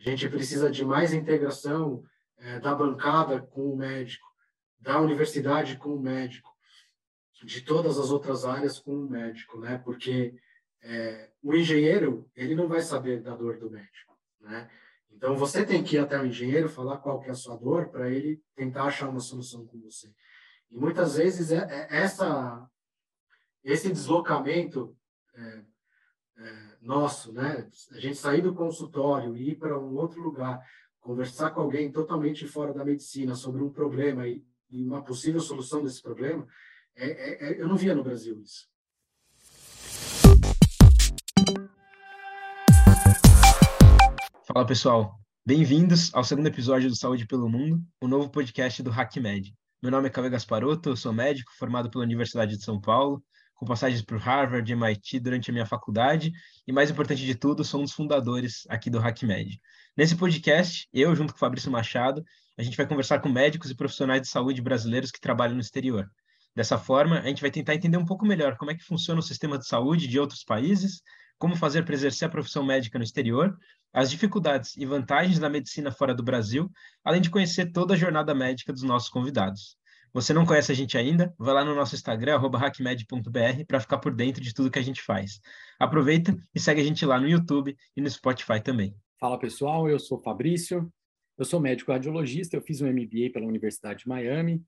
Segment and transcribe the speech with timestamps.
[0.00, 2.02] A gente precisa de mais integração
[2.38, 4.26] é, da bancada com o médico,
[4.80, 6.50] da universidade com o médico,
[7.44, 9.76] de todas as outras áreas com o médico, né?
[9.84, 10.34] Porque
[10.82, 14.70] é, o engenheiro ele não vai saber da dor do médico, né?
[15.10, 17.90] Então você tem que ir até o engenheiro falar qual que é a sua dor
[17.90, 20.10] para ele tentar achar uma solução com você.
[20.70, 22.66] E muitas vezes é, é essa
[23.62, 24.96] esse deslocamento
[25.34, 25.62] é,
[26.80, 27.68] nosso, né?
[27.92, 30.60] A gente sair do consultório e ir para um outro lugar,
[31.00, 35.82] conversar com alguém totalmente fora da medicina sobre um problema e, e uma possível solução
[35.82, 36.46] desse problema,
[36.96, 38.68] é, é, é eu não via no Brasil isso.
[44.52, 45.14] Fala pessoal,
[45.46, 49.54] bem-vindos ao segundo episódio do Saúde pelo Mundo, o novo podcast do HackMed.
[49.80, 53.22] Meu nome é Cauê Gasparotto, eu sou médico formado pela Universidade de São Paulo,
[53.60, 56.32] com passagens por Harvard MIT durante a minha faculdade
[56.66, 59.60] e, mais importante de tudo, sou um dos fundadores aqui do HackMed.
[59.94, 62.24] Nesse podcast, eu, junto com o Fabrício Machado,
[62.58, 66.10] a gente vai conversar com médicos e profissionais de saúde brasileiros que trabalham no exterior.
[66.56, 69.22] Dessa forma, a gente vai tentar entender um pouco melhor como é que funciona o
[69.22, 71.02] sistema de saúde de outros países,
[71.36, 73.54] como fazer para exercer a profissão médica no exterior
[73.92, 76.70] as dificuldades e vantagens da medicina fora do Brasil,
[77.04, 79.76] além de conhecer toda a jornada médica dos nossos convidados.
[80.12, 81.32] Você não conhece a gente ainda?
[81.38, 85.00] Vai lá no nosso Instagram, hackmed.br, para ficar por dentro de tudo que a gente
[85.02, 85.40] faz.
[85.78, 88.94] Aproveita e segue a gente lá no YouTube e no Spotify também.
[89.20, 90.92] Fala pessoal, eu sou Fabrício,
[91.38, 94.62] eu sou médico radiologista, eu fiz um MBA pela Universidade de Miami.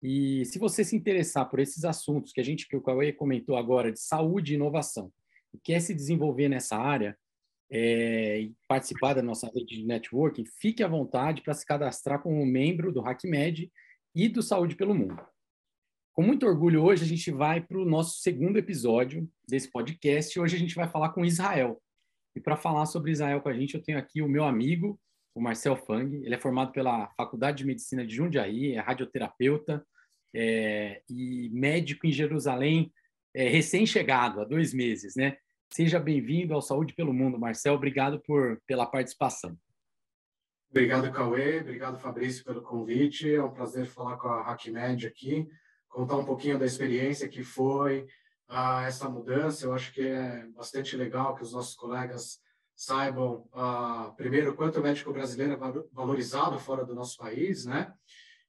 [0.00, 3.56] E se você se interessar por esses assuntos que a gente, que o Cauê comentou
[3.56, 5.10] agora, de saúde e inovação,
[5.52, 7.16] e quer se desenvolver nessa área,
[7.70, 12.44] é, e participar da nossa rede de networking, fique à vontade para se cadastrar como
[12.46, 13.70] membro do HackMed
[14.14, 15.20] e do Saúde pelo Mundo.
[16.12, 20.38] Com muito orgulho, hoje a gente vai para o nosso segundo episódio desse podcast.
[20.38, 21.82] Hoje a gente vai falar com Israel.
[22.36, 25.00] E para falar sobre Israel com a gente, eu tenho aqui o meu amigo,
[25.34, 26.14] o Marcel Fang.
[26.24, 29.84] Ele é formado pela Faculdade de Medicina de Jundiaí, é radioterapeuta
[30.32, 32.92] é, e médico em Jerusalém,
[33.34, 35.36] é, recém-chegado, há dois meses, né?
[35.72, 37.74] Seja bem-vindo ao Saúde pelo Mundo, Marcel.
[37.74, 39.56] Obrigado por, pela participação.
[40.74, 41.60] Obrigado, Cauê.
[41.60, 43.32] Obrigado, Fabrício, pelo convite.
[43.32, 45.46] É um prazer falar com a HackMed aqui,
[45.88, 48.08] contar um pouquinho da experiência que foi
[48.48, 49.64] ah, essa mudança.
[49.66, 52.40] Eu acho que é bastante legal que os nossos colegas
[52.74, 57.94] saibam, ah, primeiro, quanto o médico brasileiro é valorizado fora do nosso país, né?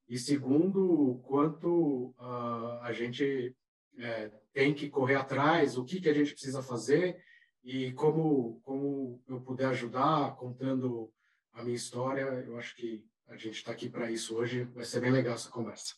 [0.10, 3.56] E segundo, quanto ah, a gente
[4.00, 7.24] é, tem que correr atrás, o que, que a gente precisa fazer
[7.64, 11.14] e como, como eu puder ajudar contando
[11.56, 15.00] a minha história, eu acho que a gente está aqui para isso hoje, vai ser
[15.00, 15.96] bem legal essa conversa.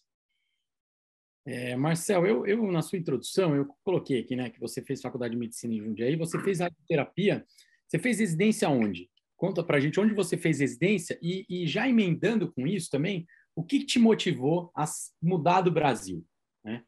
[1.46, 5.34] É, Marcel, eu, eu, na sua introdução, eu coloquei aqui, né, que você fez faculdade
[5.34, 7.46] de medicina em Jundiaí, você fez radioterapia,
[7.88, 9.10] você fez residência onde?
[9.36, 13.26] Conta para a gente onde você fez residência e, e já emendando com isso também,
[13.56, 14.86] o que te motivou a
[15.22, 16.24] mudar do Brasil?
[16.64, 16.84] Né?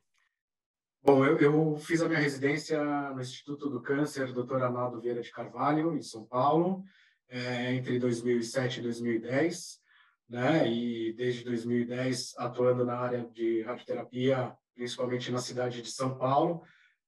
[1.01, 4.61] Bom, eu, eu, fiz a minha residência no Instituto do Câncer, Dr.
[4.61, 6.83] Arnaldo Vieira de Carvalho, em São Paulo,
[7.29, 9.79] é, entre 2007 e 2010,
[10.27, 10.67] né?
[10.67, 16.63] E desde 2010 atuando na área de radioterapia, principalmente na cidade de São Paulo,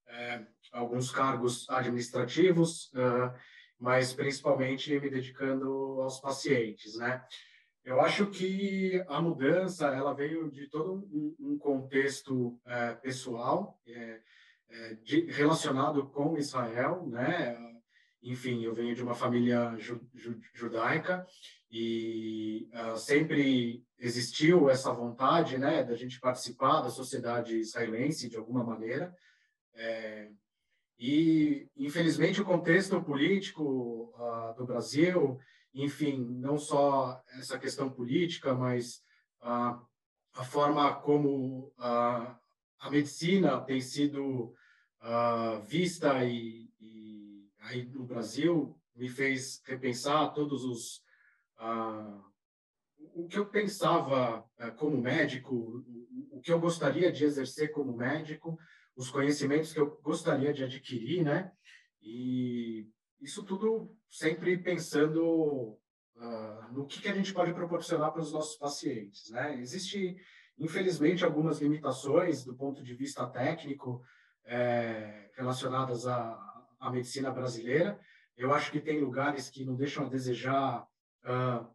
[0.08, 3.34] é, alguns cargos administrativos, uh,
[3.80, 7.24] mas principalmente me dedicando aos pacientes, né?
[7.84, 14.22] Eu acho que a mudança ela veio de todo um, um contexto é, pessoal é,
[14.70, 17.58] é, de, relacionado com Israel, né?
[18.22, 21.26] Enfim, eu venho de uma família ju, ju, judaica
[21.72, 28.64] e uh, sempre existiu essa vontade, né, da gente participar da sociedade israelense de alguma
[28.64, 29.16] maneira.
[29.74, 30.30] É,
[31.00, 35.40] e infelizmente o contexto político uh, do Brasil
[35.74, 39.02] enfim, não só essa questão política, mas
[39.42, 39.80] a,
[40.34, 42.38] a forma como a,
[42.90, 44.54] medicina tem sido
[45.68, 46.71] vista e,
[47.72, 51.02] aí no Brasil me fez repensar todos os
[53.14, 54.44] o que eu pensava
[54.78, 55.84] como médico,
[56.32, 58.58] o, que eu gostaria de exercer como médico,
[58.96, 61.52] os conhecimentos que eu gostaria de adquirir, né?
[62.02, 62.88] E
[63.20, 65.78] isso tudo sempre pensando
[66.16, 69.30] uh, no que, que a gente pode proporcionar para os nossos pacientes.
[69.30, 69.60] Né?
[69.60, 70.18] Existe,
[70.58, 74.02] infelizmente, algumas limitações do ponto de vista técnico
[74.46, 76.51] é, relacionadas à,
[76.82, 77.98] à, medicina brasileira.
[78.36, 80.82] Eu acho que tem lugares que não deixam a desejar
[81.24, 81.68] uh,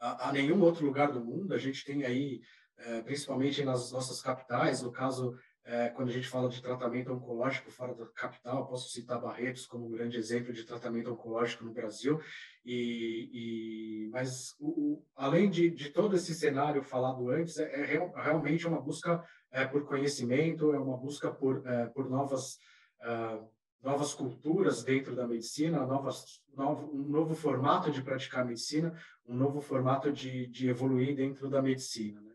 [0.00, 1.54] a, a, nenhum outro lugar do mundo.
[1.54, 2.40] A gente tem aí,
[2.78, 7.70] é, principalmente nas nossas capitais, no caso é, quando a gente fala de tratamento oncológico
[7.70, 12.18] fora da capital, posso citar Barretos como um grande exemplo de tratamento oncológico no Brasil,
[12.64, 18.12] e, mas o, o, além de, de, todo esse cenário falado antes, é, é real,
[18.16, 19.22] realmente uma busca
[19.52, 21.62] é, por conhecimento, é uma busca por,
[21.94, 22.56] por novas,
[23.02, 23.48] uh,
[23.82, 28.94] novas culturas dentro da medicina, novas, novo, um novo formato de praticar medicina,
[29.26, 32.20] um novo formato de, de evoluir dentro da medicina.
[32.20, 32.34] Né?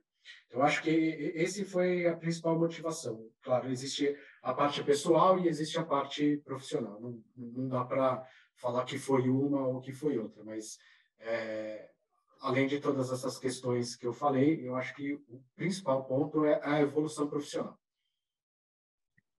[0.50, 3.30] Eu acho que esse foi a principal motivação.
[3.42, 7.00] Claro, existe a parte pessoal e existe a parte profissional.
[7.00, 8.25] Não, não dá para
[8.56, 10.77] falar que foi uma ou que foi outra, mas
[11.19, 11.89] é,
[12.42, 16.59] além de todas essas questões que eu falei, eu acho que o principal ponto é
[16.63, 17.77] a evolução profissional.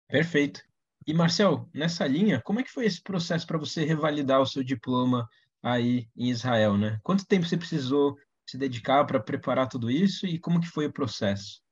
[0.09, 0.63] Perfeito.
[1.07, 4.65] E Marcel, nessa linha, como é que foi esse processo para você revalidar o seu
[4.65, 5.29] diploma
[5.63, 6.99] aí em Israel, né?
[7.05, 10.93] Quanto tempo você precisou se dedicar para preparar tudo isso e como que foi o
[10.93, 11.63] processo?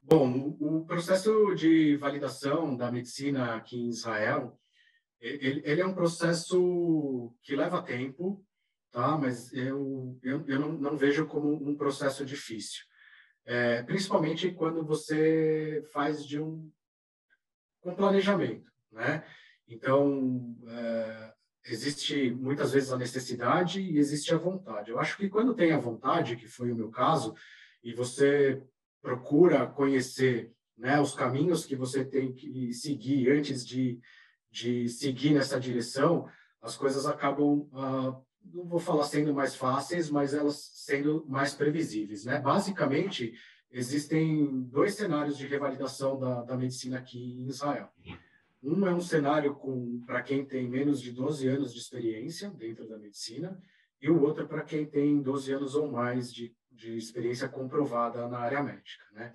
[0.00, 4.60] Bom, o processo de validação da medicina aqui em Israel,
[5.20, 8.44] ele, ele é um processo que leva tempo,
[8.92, 9.18] tá?
[9.18, 12.84] Mas eu, eu, eu não, não vejo como um processo difícil.
[13.44, 16.70] É, principalmente quando você faz de um,
[17.84, 19.24] um planejamento, né?
[19.68, 21.32] Então, é,
[21.66, 24.90] existe muitas vezes a necessidade e existe a vontade.
[24.90, 27.34] Eu acho que quando tem a vontade, que foi o meu caso,
[27.82, 28.62] e você
[29.02, 34.00] procura conhecer né, os caminhos que você tem que seguir antes de,
[34.50, 36.28] de seguir nessa direção,
[36.60, 42.24] as coisas acabam uh, não vou falar sendo mais fáceis, mas elas sendo mais previsíveis.
[42.24, 42.38] Né?
[42.38, 43.34] Basicamente,
[43.74, 47.90] existem dois cenários de revalidação da, da medicina aqui em Israel.
[48.62, 49.58] Um é um cenário
[50.06, 53.60] para quem tem menos de 12 anos de experiência dentro da medicina,
[54.00, 58.38] e o outro para quem tem 12 anos ou mais de, de experiência comprovada na
[58.38, 59.04] área médica.
[59.12, 59.34] Né?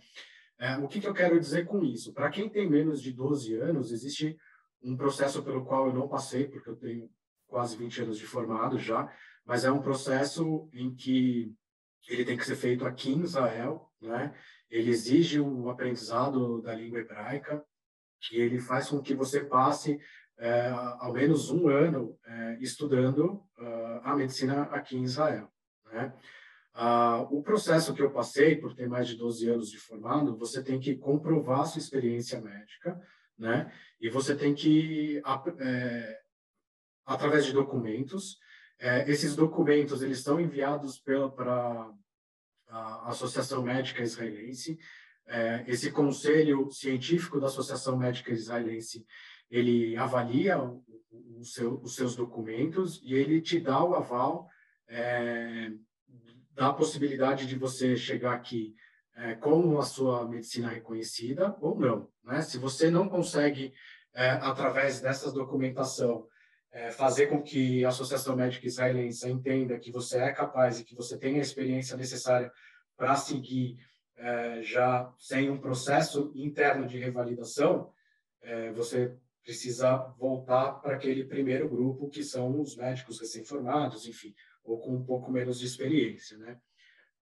[0.58, 2.14] É, o que, que eu quero dizer com isso?
[2.14, 4.38] Para quem tem menos de 12 anos, existe
[4.82, 7.10] um processo pelo qual eu não passei, porque eu tenho
[7.48, 9.12] quase 20 anos de formado já,
[9.46, 11.54] mas é um processo em que
[12.08, 14.34] ele tem que ser feito aqui em Israel, né?
[14.70, 17.64] Ele exige o aprendizado da língua hebraica,
[18.22, 20.00] que ele faz com que você passe
[20.38, 20.70] é,
[21.00, 25.52] ao menos um ano é, estudando uh, a medicina aqui em Israel,
[25.92, 26.14] né?
[26.76, 30.64] Uh, o processo que eu passei, por ter mais de 12 anos de formado, você
[30.64, 32.98] tem que comprovar sua experiência médica,
[33.38, 33.70] né?
[34.00, 35.22] E você tem que
[35.60, 36.20] é,
[37.06, 38.38] através de documentos.
[38.80, 41.92] É, esses documentos eles estão enviados para
[42.70, 44.80] a Associação Médica Israelense.
[45.28, 49.06] É, esse conselho científico da Associação Médica Israelense
[49.50, 50.84] ele avalia o,
[51.38, 54.48] o seu, os seus documentos e ele te dá o aval
[54.88, 55.72] é,
[56.54, 58.76] da possibilidade de você chegar aqui
[59.16, 62.10] é, com a sua medicina reconhecida ou não.
[62.24, 62.42] Né?
[62.42, 63.74] Se você não consegue,
[64.14, 66.28] é, através dessa documentação,
[66.72, 70.96] é, fazer com que a Associação Médica Israelense entenda que você é capaz e que
[70.96, 72.52] você tem a experiência necessária
[72.96, 73.78] para seguir
[74.18, 77.92] é, já sem um processo interno de revalidação,
[78.42, 84.80] é, você precisa voltar para aquele primeiro grupo, que são os médicos recém-formados, enfim, ou
[84.80, 86.60] com um pouco menos de experiência, né?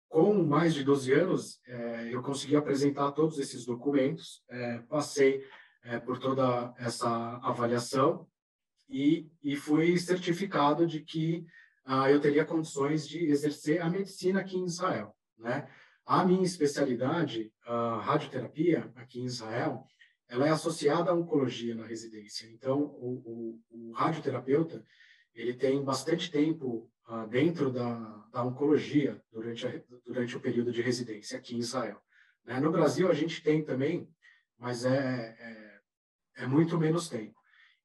[0.08, 5.44] Com mais de 12 anos, é, eu consegui apresentar todos esses documentos, é, passei
[5.84, 7.10] é, por toda essa
[7.44, 8.26] avaliação
[8.90, 11.46] e, e fui certificado de que
[11.86, 15.16] ah, eu teria condições de exercer a medicina aqui em Israel.
[15.38, 15.68] Né?
[16.06, 19.86] A minha especialidade, a radioterapia aqui em Israel,
[20.28, 22.48] ela é associada à oncologia na residência.
[22.48, 24.84] Então, o, o, o radioterapeuta
[25.34, 28.00] ele tem bastante tempo ah, dentro da,
[28.32, 32.02] da oncologia durante, a, durante o período de residência aqui em Israel.
[32.46, 32.60] Né?
[32.60, 34.10] No Brasil, a gente tem também,
[34.58, 37.35] mas é, é, é muito menos tempo.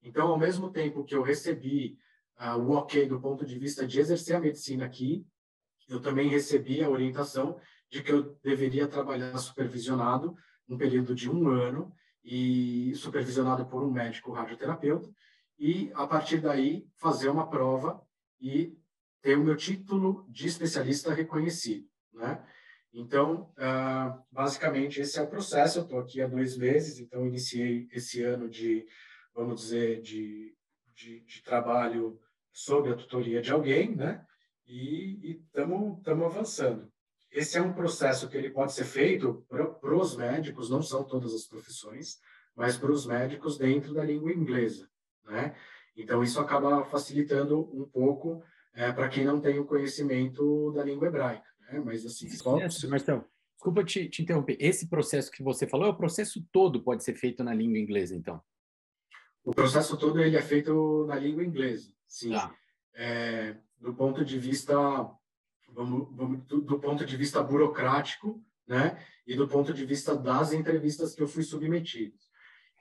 [0.03, 1.99] Então, ao mesmo tempo que eu recebi
[2.39, 5.27] uh, o ok do ponto de vista de exercer a medicina aqui,
[5.89, 7.59] eu também recebi a orientação
[7.91, 10.35] de que eu deveria trabalhar supervisionado
[10.69, 11.93] um período de um ano
[12.25, 15.11] e supervisionado por um médico radioterapeuta
[15.59, 18.01] e a partir daí fazer uma prova
[18.41, 18.79] e
[19.21, 22.43] ter o meu título de especialista reconhecido, né?
[22.93, 25.79] Então, uh, basicamente esse é o processo.
[25.79, 28.85] Eu estou aqui há dois meses, então iniciei esse ano de
[29.35, 30.55] vamos dizer, de,
[30.95, 32.19] de, de trabalho
[32.53, 34.25] sob a tutoria de alguém, né?
[34.67, 36.91] E estamos avançando.
[37.31, 41.33] Esse é um processo que ele pode ser feito para os médicos, não são todas
[41.33, 42.19] as profissões,
[42.57, 44.89] mas para os médicos dentro da língua inglesa,
[45.25, 45.55] né?
[45.97, 48.43] Então, isso acaba facilitando um pouco
[48.75, 51.81] é, para quem não tem o conhecimento da língua hebraica, né?
[51.85, 52.59] Mas, assim, só...
[52.89, 54.57] Marcelo, desculpa te, te interromper.
[54.59, 58.15] Esse processo que você falou, é o processo todo pode ser feito na língua inglesa,
[58.17, 58.41] então?
[59.51, 62.33] O processo todo ele é feito na língua inglesa, sim.
[62.33, 62.55] Ah.
[62.95, 64.77] É, do ponto de vista
[65.75, 69.05] vamos, vamos do, do, ponto de vista burocrático, né?
[69.27, 72.15] E do ponto de vista das entrevistas que eu fui submetido.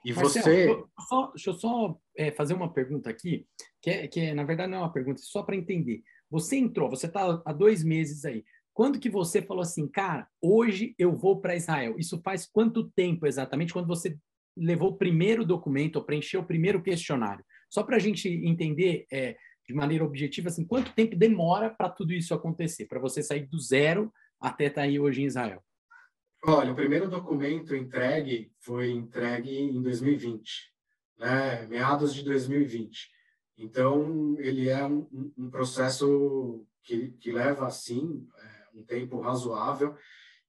[0.05, 0.65] E Marcelo, você.
[0.67, 3.47] Deixa eu só, deixa eu só é, fazer uma pergunta aqui,
[3.81, 6.03] que, é, que é, na verdade não é uma pergunta, só para entender.
[6.29, 8.45] Você entrou, você está há dois meses aí.
[8.75, 11.97] Quando que você falou assim, cara, hoje eu vou para Israel?
[11.97, 13.73] Isso faz quanto tempo exatamente?
[13.73, 14.19] Quando você
[14.59, 17.43] levou o primeiro documento, ou preencheu o primeiro questionário?
[17.69, 19.35] Só para a gente entender é,
[19.67, 23.59] de maneira objetiva, assim, quanto tempo demora para tudo isso acontecer, para você sair do
[23.59, 25.63] zero até estar tá aí hoje em Israel?
[26.45, 30.73] Olha, o primeiro documento entregue foi entregue em 2020,
[31.17, 31.67] né?
[31.67, 33.09] meados de 2020.
[33.57, 35.05] Então, ele é um,
[35.37, 39.95] um processo que, que leva, assim, é, um tempo razoável.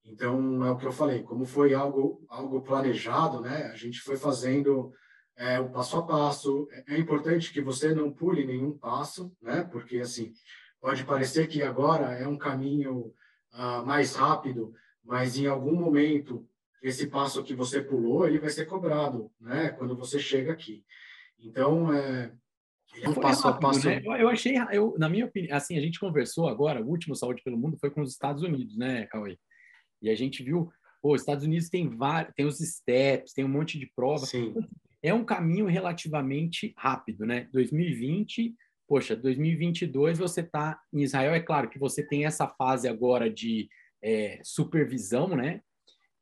[0.04, 3.66] Então, é o que eu falei, como foi algo, algo planejado, né?
[3.72, 4.92] a gente foi fazendo
[5.36, 6.68] é, o passo a passo.
[6.88, 9.62] É importante que você não pule nenhum passo, né?
[9.70, 10.32] porque, assim,
[10.80, 13.12] pode parecer que agora é um caminho
[13.52, 14.72] uh, mais rápido,
[15.04, 16.46] mas em algum momento
[16.82, 19.68] esse passo que você pulou ele vai ser cobrado, né?
[19.70, 20.84] Quando você chega aqui.
[21.38, 22.32] Então é,
[23.02, 23.86] é um passo rápido, a passo.
[23.86, 24.00] Né?
[24.04, 26.82] Eu, eu, achei, eu, na minha opinião, assim a gente conversou agora.
[26.82, 29.38] O último Saúde pelo Mundo foi com os Estados Unidos, né, Cauê?
[30.02, 30.70] E a gente viu,
[31.02, 34.26] pô, os Estados Unidos tem vários, tem os steps, tem um monte de prova.
[34.26, 34.54] Sim.
[35.02, 37.48] É um caminho relativamente rápido, né?
[37.52, 38.54] 2020
[38.90, 43.68] poxa, 2022 você está em Israel, é claro que você tem essa fase agora de
[44.02, 45.60] é, supervisão, né?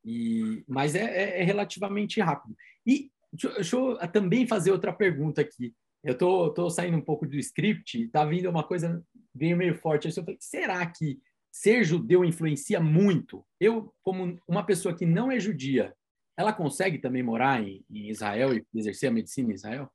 [0.05, 2.55] E, mas é, é, é relativamente rápido.
[2.85, 5.73] E deixa, deixa, eu também fazer outra pergunta aqui.
[6.03, 10.07] Eu tô, tô saindo um pouco do script, tá vindo uma coisa bem meio forte.
[10.07, 11.19] Eu falei, será que
[11.51, 13.45] ser judeu influencia muito?
[13.59, 15.95] Eu, como uma pessoa que não é judia,
[16.37, 19.91] ela consegue também morar em, em Israel e exercer a medicina em Israel?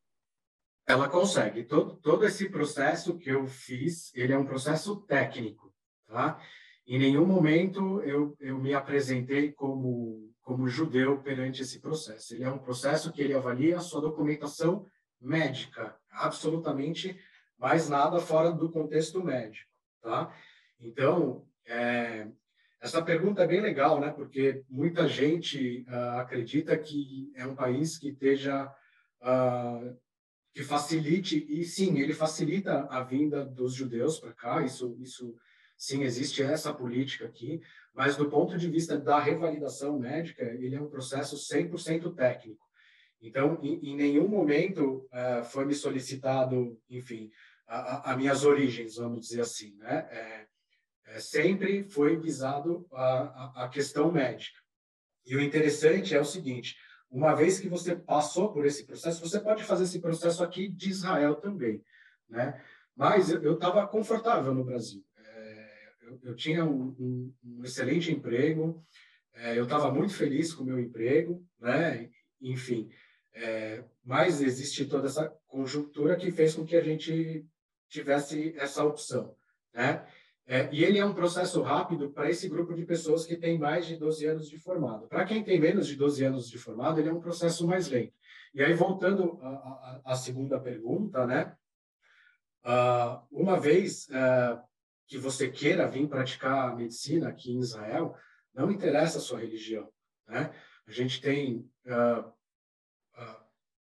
[0.87, 1.65] Ela consegue.
[1.65, 5.75] Todo, todo esse processo que eu fiz, ele é um processo técnico,
[6.07, 6.39] tá?
[6.87, 12.35] Em nenhum momento eu, eu me apresentei como, como judeu perante esse processo.
[12.35, 14.87] Ele é um processo que ele avalia a sua documentação
[15.19, 17.19] médica, absolutamente
[17.59, 19.71] mais nada fora do contexto médico,
[20.03, 20.31] tá?
[20.85, 22.29] Então, é,
[22.79, 24.11] essa pergunta é bem legal, né?
[24.11, 28.71] Porque muita gente uh, acredita que é um país que esteja
[29.23, 29.97] uh,
[30.53, 34.63] que facilite e sim, ele facilita a vinda dos judeus para cá.
[34.63, 35.35] Isso, isso
[35.77, 37.63] sim, existe essa política aqui,
[37.95, 42.63] mas do ponto de vista da revalidação médica, ele é um processo 100% técnico.
[43.23, 47.31] Então, em, em nenhum momento uh, foi me solicitado, enfim,
[47.67, 50.07] a, minhas origens, vamos dizer assim, né?
[50.11, 50.47] É,
[51.07, 54.59] é, sempre foi visado a, a, questão médica.
[55.27, 56.77] E o interessante é o seguinte:
[57.11, 60.91] uma vez que você passou por esse processo, você pode fazer esse processo aqui de
[60.91, 61.83] Israel também,
[62.29, 62.61] né?
[62.97, 65.05] Mas eu estava confortável no Brasil
[66.07, 68.85] eu, eu tinha um, um, um, excelente emprego,
[69.35, 72.11] é, eu estava muito feliz com o meu emprego, né?
[72.41, 72.91] Enfim,
[73.33, 77.45] é, mas existe toda essa conjuntura que fez com que a gente
[77.89, 79.35] tivesse essa opção,
[79.73, 80.07] né?
[80.47, 83.87] É, e ele é um processo rápido para esse grupo de pessoas que tem mais
[83.87, 85.09] de 12 anos de formado.
[85.09, 88.13] Para quem tem menos de 12 anos de formado, ele é um processo mais lento.
[88.55, 89.39] E aí, voltando
[90.05, 91.57] à segunda pergunta, né?
[92.65, 94.63] Uh, uma vez uh,
[95.07, 98.15] que você queira vir praticar a medicina aqui em Israel,
[98.55, 99.91] não interessa a sua religião,
[100.29, 100.55] né?
[100.87, 102.33] A gente tem, uh,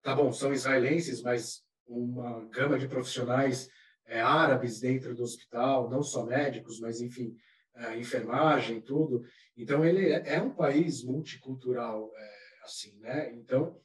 [0.03, 3.71] tá bom, são israelenses, mas uma gama de profissionais
[4.07, 7.37] é, árabes dentro do hospital, não só médicos, mas enfim,
[7.75, 9.25] é, enfermagem, tudo.
[9.57, 12.35] Então ele é, é um país multicultural, é,
[12.65, 13.33] assim, né?
[13.35, 13.79] Então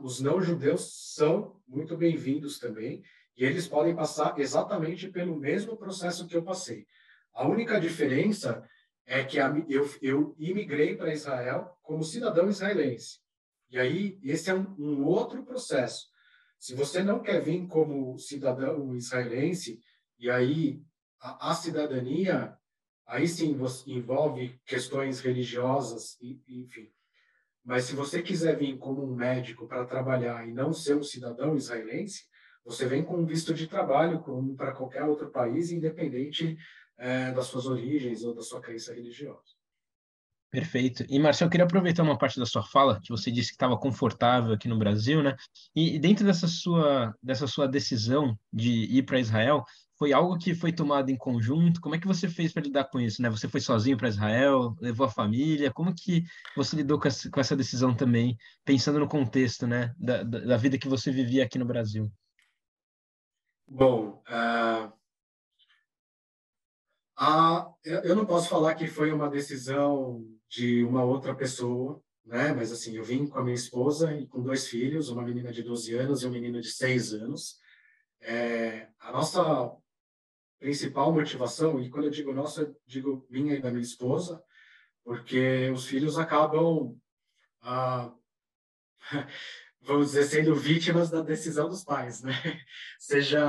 [0.00, 3.00] os não judeus são muito bem-vindos também
[3.36, 6.84] e eles podem passar exatamente pelo mesmo processo que eu passei.
[7.32, 8.68] A única diferença
[9.06, 13.20] é que eu, eu imigrei para Israel como cidadão israelense.
[13.70, 16.08] E aí, esse é um, um outro processo.
[16.62, 19.80] Se você não quer vir como cidadão israelense,
[20.16, 20.80] e aí
[21.20, 22.56] a, a cidadania,
[23.04, 26.88] aí sim envolve questões religiosas, e, enfim.
[27.64, 31.56] Mas se você quiser vir como um médico para trabalhar e não ser um cidadão
[31.56, 32.26] israelense,
[32.64, 36.56] você vem com um visto de trabalho como para qualquer outro país, independente
[36.96, 39.51] é, das suas origens ou da sua crença religiosa.
[40.52, 41.02] Perfeito.
[41.08, 43.74] E, Marcelo, eu queria aproveitar uma parte da sua fala, que você disse que estava
[43.74, 45.34] confortável aqui no Brasil, né?
[45.74, 49.64] E dentro dessa sua, dessa sua decisão de ir para Israel,
[49.98, 51.80] foi algo que foi tomado em conjunto?
[51.80, 53.30] Como é que você fez para lidar com isso, né?
[53.30, 55.72] Você foi sozinho para Israel, levou a família?
[55.72, 56.22] Como que
[56.54, 60.76] você lidou com essa, com essa decisão também, pensando no contexto, né, da, da vida
[60.76, 62.12] que você vivia aqui no Brasil?
[63.66, 64.92] Bom, uh,
[67.16, 72.52] Ah, eu não posso falar que foi uma decisão de uma outra pessoa, né?
[72.52, 75.62] Mas assim, eu vim com a minha esposa e com dois filhos, uma menina de
[75.62, 77.58] 12 anos e um menino de 6 anos.
[78.20, 79.74] É, a nossa
[80.60, 84.44] principal motivação, e quando eu digo nossa, eu digo minha e da minha esposa,
[85.02, 87.00] porque os filhos acabam,
[87.62, 88.12] ah,
[89.80, 92.32] vamos dizer, sendo vítimas da decisão dos pais, né?
[93.00, 93.42] Seja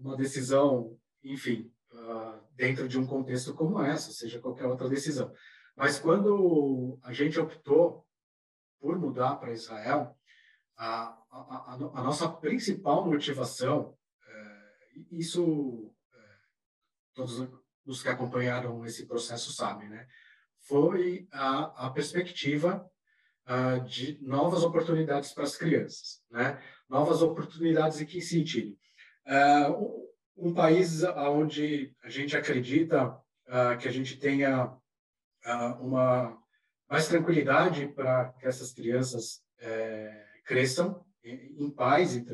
[0.00, 5.32] uma decisão, enfim, ah, dentro de um contexto como essa, seja qualquer outra decisão.
[5.76, 8.06] Mas quando a gente optou
[8.80, 10.16] por mudar para Israel,
[10.76, 14.70] a, a, a, a, nossa principal motivação, é,
[15.10, 16.18] isso é,
[17.14, 17.48] todos
[17.86, 20.06] os que acompanharam esse processo sabem, né?
[20.66, 22.84] foi a, perspectiva
[23.46, 26.60] uh, de novas oportunidades para as crianças, né?
[26.88, 28.76] Novas oportunidades em que sentido?
[29.26, 30.04] Uh,
[30.36, 34.74] um, país onde a gente acredita uh, que a gente tenha
[35.80, 36.38] uma
[36.88, 42.24] mais tranquilidade para que essas crianças é, cresçam em, paz e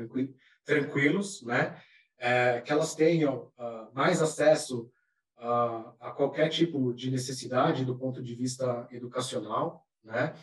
[0.64, 1.80] tranquilos, né?
[2.18, 3.50] É, que elas tenham
[3.94, 4.90] mais acesso
[5.38, 10.34] a, a qualquer tipo de necessidade do ponto de vista educacional, né?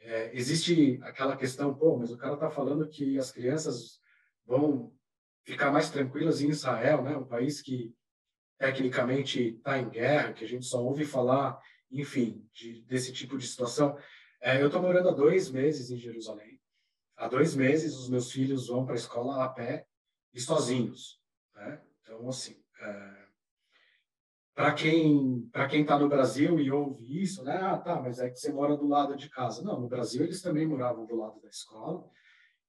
[0.00, 3.98] É, existe aquela questão, pô, mas o cara está falando que as crianças
[4.44, 4.92] vão
[5.44, 7.16] ficar mais tranquilas em Israel, né?
[7.16, 7.94] Um país que
[8.58, 11.58] tecnicamente está em guerra, que a gente só ouve falar,
[11.90, 13.96] enfim, de, desse tipo de situação.
[14.40, 16.60] É, eu estou morando há dois meses em Jerusalém.
[17.16, 19.86] Há dois meses os meus filhos vão para a escola a pé
[20.32, 21.20] e sozinhos,
[21.54, 21.80] né?
[22.02, 23.24] Então, assim, é,
[24.54, 27.56] para quem para quem está no Brasil e ouve isso, né?
[27.56, 29.62] Ah, tá, mas é que você mora do lado de casa.
[29.62, 32.08] Não, no Brasil eles também moravam do lado da escola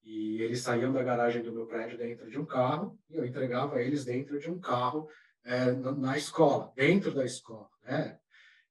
[0.03, 3.81] e eles saíam da garagem do meu prédio dentro de um carro e eu entregava
[3.81, 5.07] eles dentro de um carro
[5.43, 8.19] é, na, escola, dentro da escola, né?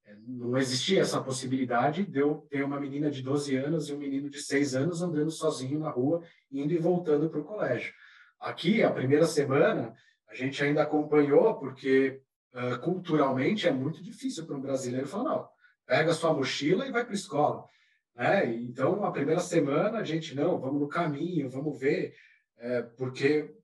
[0.06, 3.98] É, não existia essa possibilidade de eu ter uma menina de 12 anos e um
[3.98, 7.92] menino de 6 anos andando sozinho na rua, indo e voltando para o colégio.
[8.38, 9.94] Aqui, a primeira semana,
[10.28, 12.20] a gente ainda acompanhou, porque
[12.52, 15.48] uh, culturalmente é muito difícil para um brasileiro falar, não,
[15.86, 17.64] pega sua mochila e vai para a escola.
[18.14, 18.54] Né?
[18.56, 22.14] Então, a primeira semana, a gente, não, vamos no caminho, vamos ver,
[22.58, 23.54] é, porque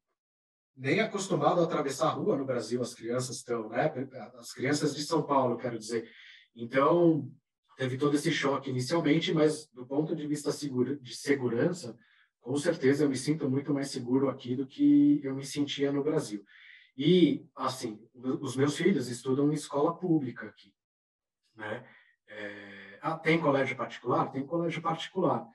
[0.76, 3.92] nem acostumado a atravessar a rua no Brasil as crianças estão, né?
[4.38, 6.08] As crianças de São Paulo, quero dizer.
[6.54, 7.30] Então,
[7.76, 11.98] teve todo esse choque inicialmente, mas do ponto de vista segura, de segurança,
[12.40, 16.02] com certeza eu me sinto muito mais seguro aqui do que eu me sentia no
[16.02, 16.44] Brasil.
[16.96, 20.74] E, assim, os meus filhos estudam em escola pública aqui,
[21.54, 21.86] né?
[22.26, 24.30] É, ah, tem colégio particular?
[24.30, 25.46] Tem colégio particular,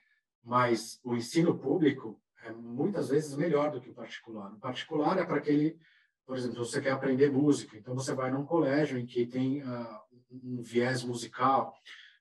[0.44, 4.52] mas o ensino público é muitas vezes melhor do que o particular.
[4.54, 5.80] O particular é para aquele,
[6.26, 10.00] por exemplo, você quer aprender música, então você vai num colégio em que tem uh,
[10.32, 11.74] um viés musical,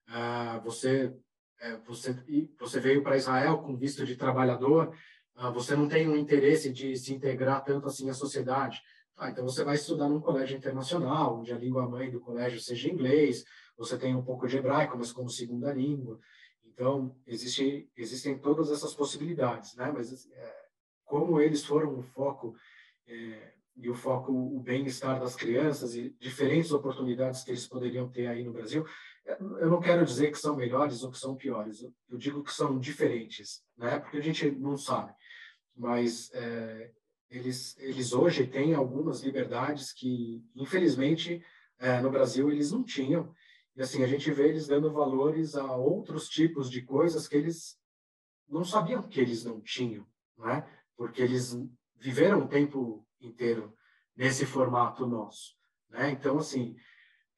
[0.08, 1.14] uh, você,
[1.60, 2.14] é, você,
[2.58, 4.94] você veio para Israel com visto de trabalhador,
[5.36, 8.80] uh, você não tem um interesse de se integrar tanto assim à sociedade.
[9.16, 12.90] Ah, então você vai estudar num colégio internacional, onde a língua mãe do colégio seja
[12.90, 13.44] inglês,
[13.76, 16.18] você tem um pouco de hebraico, mas como segunda língua.
[16.64, 19.92] Então, existe, existem todas essas possibilidades, né?
[19.92, 20.64] Mas é,
[21.04, 22.56] como eles foram o foco
[23.06, 28.26] é, e o foco o bem-estar das crianças e diferentes oportunidades que eles poderiam ter
[28.26, 28.86] aí no Brasil,
[29.26, 32.78] eu não quero dizer que são melhores ou que são piores, eu, digo que são
[32.78, 33.98] diferentes, né?
[33.98, 35.12] Porque a gente não sabe.
[35.74, 36.92] Mas é,
[37.30, 41.42] eles, eles hoje têm algumas liberdades que, infelizmente,
[41.78, 43.34] é, no Brasil eles não tinham.
[43.74, 47.78] E assim, a gente vê eles dando valores a outros tipos de coisas que eles
[48.48, 50.06] não sabiam que eles não tinham,
[50.38, 50.68] né?
[50.96, 51.58] Porque eles
[51.96, 53.74] viveram o tempo inteiro
[54.16, 55.54] nesse formato nosso,
[55.90, 56.10] né?
[56.10, 56.76] Então, assim,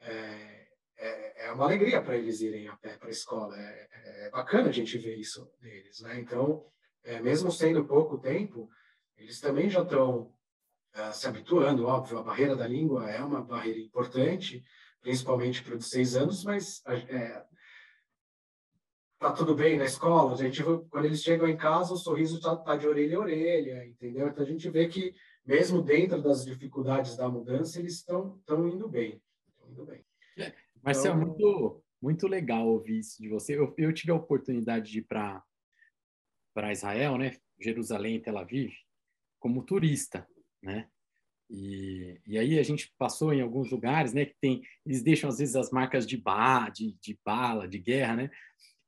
[0.01, 0.69] é,
[0.99, 3.57] é, é uma alegria para eles irem a pé para a escola.
[3.59, 3.89] É,
[4.27, 6.21] é, bacana a gente ver isso neles, né?
[6.21, 6.67] Então,
[7.05, 8.69] é, mesmo sendo pouco tempo,
[9.17, 10.33] eles também já estão
[10.95, 14.63] uh, se habituando, óbvio, a barreira da língua é uma barreira importante,
[15.01, 17.45] principalmente para os seis anos, mas é,
[19.19, 22.57] tá tudo bem na escola, a gente, quando eles chegam em casa, o sorriso está
[22.57, 24.29] tá de orelha a orelha, entendeu?
[24.29, 25.15] Então a gente vê que
[25.47, 29.23] mesmo dentro das dificuldades da mudança, eles estão indo bem,
[29.69, 30.05] indo bem.
[30.39, 33.59] É, mas então, é muito muito legal ouvir isso de você.
[33.59, 35.43] Eu, eu tive a oportunidade de ir para
[36.71, 37.37] Israel, né?
[37.59, 38.73] Jerusalém, Tel Aviv,
[39.39, 40.29] como turista,
[40.63, 40.89] né?
[41.49, 44.27] E, e aí a gente passou em alguns lugares, né?
[44.27, 48.17] Que tem, eles deixam às vezes as marcas de, ba, de, de bala, de guerra,
[48.17, 48.31] né?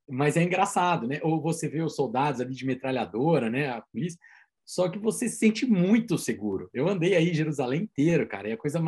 [0.07, 1.19] Mas é engraçado, né?
[1.23, 3.69] Ou você vê os soldados ali de metralhadora, né?
[3.69, 4.19] A polícia.
[4.69, 6.69] Só que você se sente muito seguro.
[6.71, 8.49] Eu andei aí Jerusalém inteiro, cara.
[8.49, 8.79] É a coisa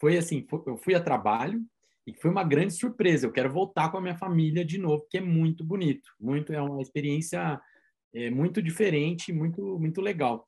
[0.00, 1.60] foi assim, eu fui a trabalho
[2.06, 3.26] e foi uma grande surpresa.
[3.26, 6.62] Eu quero voltar com a minha família de novo, que é muito bonito, muito é
[6.62, 7.60] uma experiência
[8.14, 10.46] é, muito diferente, muito muito legal.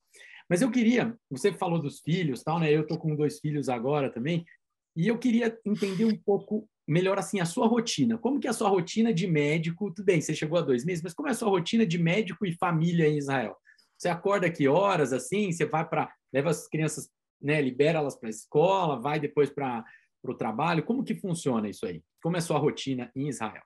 [0.48, 2.70] Mas eu queria, você falou dos filhos, tal, né?
[2.70, 4.44] Eu tô com dois filhos agora também,
[4.96, 8.18] e eu queria entender um pouco melhor assim a sua rotina.
[8.18, 9.92] Como que é a sua rotina de médico?
[9.92, 12.46] Tudo bem, você chegou a dois meses, mas como é a sua rotina de médico
[12.46, 13.56] e família em Israel?
[14.00, 15.52] Você acorda que horas assim?
[15.52, 17.60] Você vai para leva as crianças, né?
[17.60, 19.84] Libera elas para a escola, vai depois para
[20.24, 20.82] o trabalho.
[20.82, 22.02] Como que funciona isso aí?
[22.22, 23.62] Como é a sua rotina em Israel?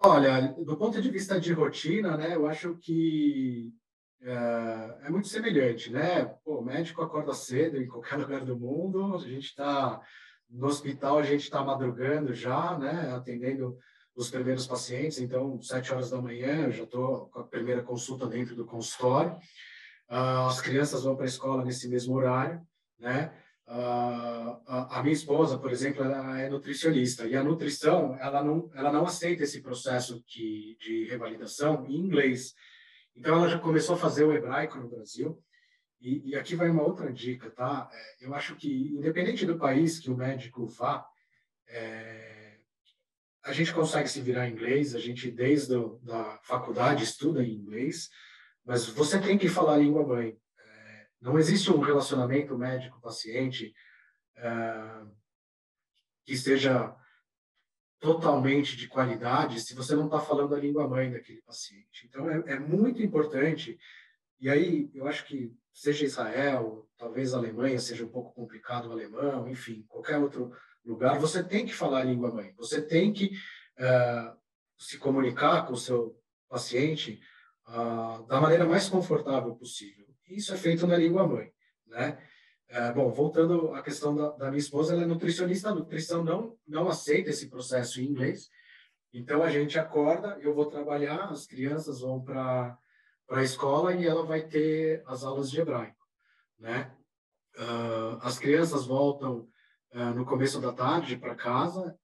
[0.00, 2.34] Olha, do ponto de vista de rotina, né?
[2.34, 3.72] Eu acho que
[4.20, 6.24] é, é muito semelhante, né?
[6.44, 9.14] Pô, o médico acorda cedo em qualquer lugar do mundo.
[9.14, 10.02] A gente está
[10.50, 13.76] no hospital a gente está madrugando já, né, atendendo
[14.16, 15.18] os primeiros pacientes.
[15.18, 19.32] Então, sete horas da manhã, eu já estou com a primeira consulta dentro do consultório.
[20.08, 22.60] Uh, as crianças vão para a escola nesse mesmo horário,
[22.98, 23.32] né?
[23.68, 28.70] Uh, a, a, minha esposa, por exemplo, ela é nutricionista e a nutrição ela não
[28.76, 32.54] ela não aceita esse processo de, de revalidação em inglês.
[33.14, 35.42] Então, ela já começou a fazer o hebraico no Brasil
[36.00, 37.90] e, e, aqui vai uma outra dica, tá?
[37.92, 41.04] É, eu acho que, independente do país que o médico vá,
[41.66, 42.35] é,
[43.46, 47.54] a gente consegue se virar em inglês, a gente, desde a da faculdade, estuda em
[47.54, 48.10] inglês,
[48.64, 50.38] mas você tem que falar a língua mãe.
[50.58, 53.72] É, não existe um relacionamento médico-paciente
[54.36, 55.02] é,
[56.24, 56.94] que esteja
[58.00, 62.06] totalmente de qualidade se você não está falando a língua mãe daquele paciente.
[62.06, 63.78] Então, é, é muito importante
[64.38, 68.92] e aí, eu acho que seja Israel, talvez a Alemanha seja um pouco complicado o
[68.92, 70.52] alemão, enfim, qualquer outro
[70.86, 72.54] lugar, você tem que falar a língua mãe.
[72.56, 73.32] Você tem que
[73.78, 74.36] uh,
[74.78, 76.18] se comunicar com o seu
[76.48, 77.20] paciente
[77.68, 80.06] uh, da maneira mais confortável possível.
[80.28, 81.52] Isso é feito na língua mãe,
[81.86, 82.18] né?
[82.70, 85.70] Uh, bom, voltando à questão da, da, minha esposa, ela é nutricionista.
[85.70, 88.48] A nutrição não não aceita esse processo em inglês.
[89.12, 92.76] Então a gente acorda, eu vou trabalhar, as crianças vão para
[93.30, 96.04] a escola e ela vai ter as aulas de hebraico,
[96.58, 96.92] né?
[97.56, 99.48] Uh, as crianças voltam
[99.92, 101.96] no começo da tarde para casa.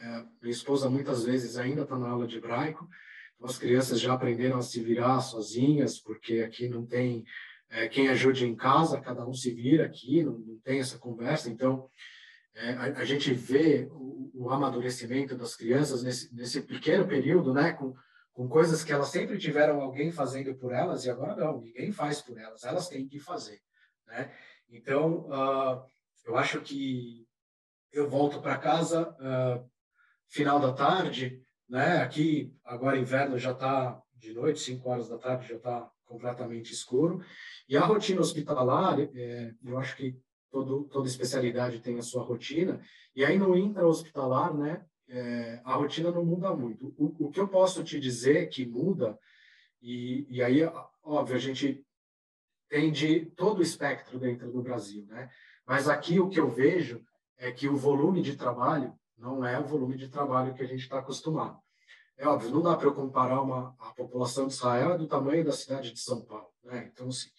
[0.00, 2.88] Uh, minha esposa muitas vezes ainda está na aula de hebraico.
[3.34, 7.24] Então, as crianças já aprenderam a se virar sozinhas, porque aqui não tem
[7.70, 11.48] é, quem ajude em casa, cada um se vira aqui, não, não tem essa conversa.
[11.48, 11.88] Então,
[12.54, 17.72] é, a, a, gente vê o, o, amadurecimento das crianças nesse, nesse pequeno período, né?
[17.72, 17.94] Com,
[18.32, 22.20] com coisas que elas sempre tiveram alguém fazendo por elas e agora não, ninguém faz
[22.20, 23.60] por elas, elas têm que fazer,
[24.06, 24.34] né?
[24.68, 25.82] Então, uh,
[26.26, 27.26] eu acho que
[27.92, 29.68] eu volto para casa uh,
[30.28, 31.98] final da tarde, né?
[31.98, 37.24] Aqui agora inverno já está de noite, 5 horas da tarde já está completamente escuro
[37.68, 40.18] e a rotina hospitalar, é, eu acho que
[40.50, 42.80] todo, toda especialidade tem a sua rotina
[43.14, 44.84] e aí no intra-hospitalar, né?
[45.10, 46.94] é, a rotina não muda muito.
[46.96, 49.18] O, o, que eu posso te dizer que muda,
[49.82, 50.60] e, e aí,
[51.02, 51.84] óbvio, a gente
[52.68, 55.28] tem de todo o espectro dentro do Brasil, né?
[55.66, 57.04] Mas aqui o que eu vejo
[57.40, 60.82] é que o volume de trabalho não é o volume de trabalho que a gente
[60.82, 61.58] está acostumado.
[62.16, 65.52] É óbvio, não dá para eu comparar uma, a população de Israel do tamanho da
[65.52, 66.90] cidade de São Paulo, né?
[66.92, 67.30] Então, assim,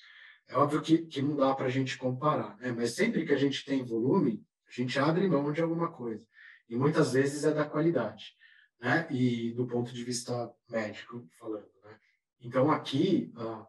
[0.47, 2.71] é óbvio que, que não dá para a gente comparar, né?
[2.71, 6.25] Mas sempre que a gente tem volume, a gente abre mão de alguma coisa
[6.67, 8.33] e muitas vezes é da qualidade,
[8.81, 9.07] né?
[9.11, 11.99] E do ponto de vista médico falando, né?
[12.39, 13.67] Então aqui ah,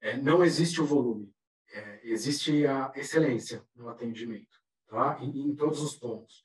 [0.00, 1.34] é, não existe o volume,
[1.72, 4.56] é, existe a excelência no atendimento,
[4.88, 5.18] tá?
[5.20, 6.44] Em, em, todos os pontos.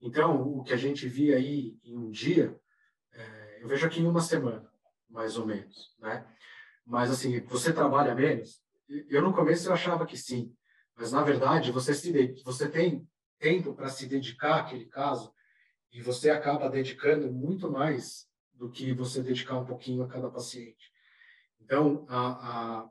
[0.00, 2.58] Então o que a gente via aí em um dia,
[3.12, 4.70] é, eu vejo aqui em uma semana,
[5.08, 6.26] mais ou menos, né?
[6.84, 8.62] Mas assim, você trabalha menos?
[9.08, 10.54] Eu no começo eu achava que sim,
[10.96, 12.12] mas na verdade você se
[12.44, 13.06] você tem
[13.38, 15.32] tempo para se dedicar àquele caso
[15.92, 20.92] e você acaba dedicando muito mais do que você dedicar um pouquinho a cada paciente.
[21.60, 22.90] Então, a, a,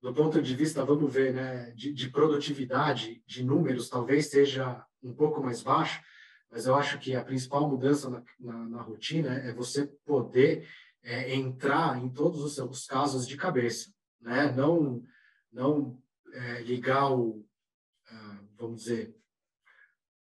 [0.00, 5.12] do ponto de vista, vamos ver, né, de, de, produtividade, de números, talvez seja um
[5.12, 6.00] pouco mais baixo,
[6.50, 10.66] mas eu acho que a principal mudança na, na, na rotina é você poder
[11.02, 14.52] é, entrar em todos os seus casos de cabeça, né?
[14.52, 15.02] Não,
[15.52, 16.00] não
[16.32, 17.44] é, ligar o,
[18.10, 19.14] uh, vamos dizer,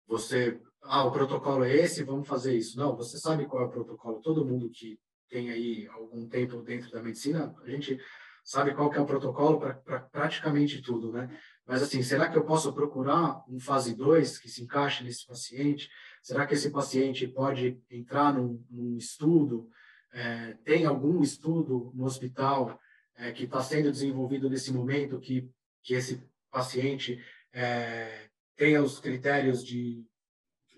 [0.08, 2.78] você, ah, o protocolo é esse, vamos fazer isso.
[2.78, 4.22] Não, você sabe qual é o protocolo.
[4.22, 8.00] Todo mundo que tem aí algum tempo dentro da medicina, a gente
[8.46, 11.36] sabe qual que é o protocolo para pra praticamente tudo, né?
[11.66, 15.90] Mas assim, será que eu posso procurar um fase 2 que se encaixe nesse paciente?
[16.22, 19.68] Será que esse paciente pode entrar num, num estudo?
[20.14, 22.80] É, tem algum estudo no hospital
[23.16, 25.50] é, que está sendo desenvolvido nesse momento que,
[25.82, 27.20] que esse paciente
[27.52, 30.06] é, tenha os critérios de,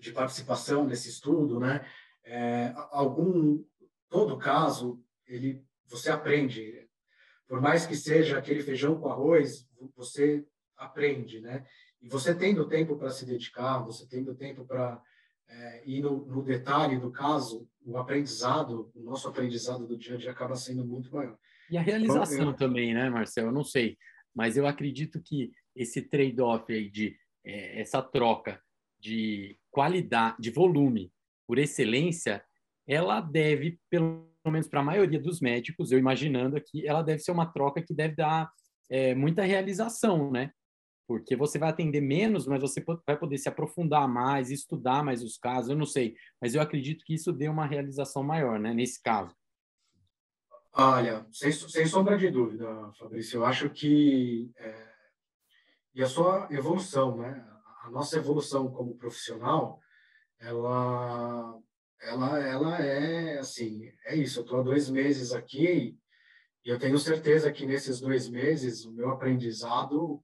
[0.00, 1.86] de participação nesse estudo, né?
[2.24, 3.62] É, algum
[4.08, 6.87] todo caso ele você aprende
[7.48, 10.44] por mais que seja aquele feijão com arroz você
[10.76, 11.66] aprende né?
[12.00, 15.00] E você tendo tempo para se dedicar você tendo tempo para
[15.48, 20.18] é, ir no, no, detalhe do caso o aprendizado o nosso aprendizado do dia a
[20.18, 21.36] dia acaba sendo muito maior.
[21.70, 22.54] E a realização eu...
[22.54, 23.96] também né Marcelo eu não sei
[24.34, 28.60] mas eu acredito que esse trade-off aí de é, essa troca
[29.00, 31.12] de qualidade, de volume
[31.46, 32.44] por excelência,
[32.86, 37.32] ela deve, pelo menos para a maioria dos médicos, eu imaginando aqui, ela deve ser
[37.32, 38.50] uma troca que deve dar
[38.88, 40.50] é, muita realização, né?
[41.06, 45.38] Porque você vai atender menos, mas você vai poder se aprofundar mais, estudar mais os
[45.38, 46.14] casos, eu não sei.
[46.40, 48.74] Mas eu acredito que isso dê uma realização maior, né?
[48.74, 49.34] Nesse caso.
[50.72, 54.88] Olha, sem, sem sombra de dúvida, Fabrício, eu acho que é,
[55.98, 57.44] e a sua evolução, né?
[57.82, 59.80] A nossa evolução como profissional,
[60.38, 61.58] ela,
[62.00, 64.40] ela, ela é assim, é isso.
[64.40, 65.98] Eu estou há dois meses aqui
[66.64, 70.22] e eu tenho certeza que nesses dois meses o meu aprendizado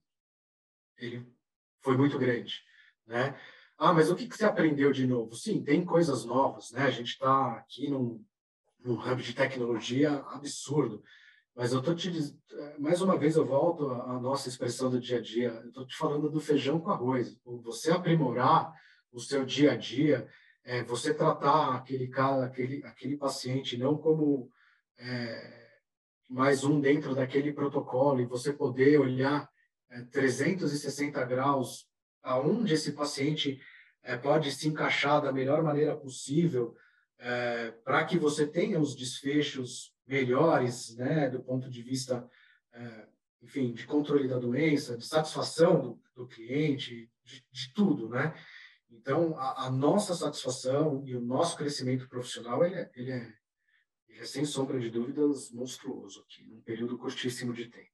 [0.96, 1.26] ele
[1.80, 2.62] foi muito grande,
[3.06, 3.38] né?
[3.76, 5.34] Ah, mas o que, que você aprendeu de novo?
[5.34, 6.82] Sim, tem coisas novas, né?
[6.84, 8.24] A gente está aqui num,
[8.78, 11.02] num hub de tecnologia absurdo.
[11.56, 12.10] Mas eu tô te
[12.78, 15.50] mais uma vez eu volto à nossa expressão do dia a dia.
[15.64, 17.38] Eu tô te falando do feijão com arroz.
[17.44, 18.72] Você aprimorar
[19.12, 20.28] o seu dia a dia,
[20.64, 24.50] é, você tratar aquele cara, aquele aquele paciente não como
[24.98, 25.64] é,
[26.28, 29.48] mais um dentro daquele protocolo e você poder olhar
[29.90, 31.86] é, 360 graus
[32.22, 33.60] aonde esse paciente
[34.02, 36.74] é, pode se encaixar da melhor maneira possível
[37.18, 42.28] é, para que você tenha os desfechos melhores, né, do ponto de vista,
[42.72, 43.06] é,
[43.42, 48.34] enfim, de controle da doença, de satisfação do, do cliente, de, de, tudo, né?
[48.96, 53.32] Então, a, a, nossa satisfação e o nosso crescimento profissional, ele é, ele é,
[54.08, 57.90] ele é sem sombra de dúvidas monstruoso aqui, num período curtíssimo de tempo.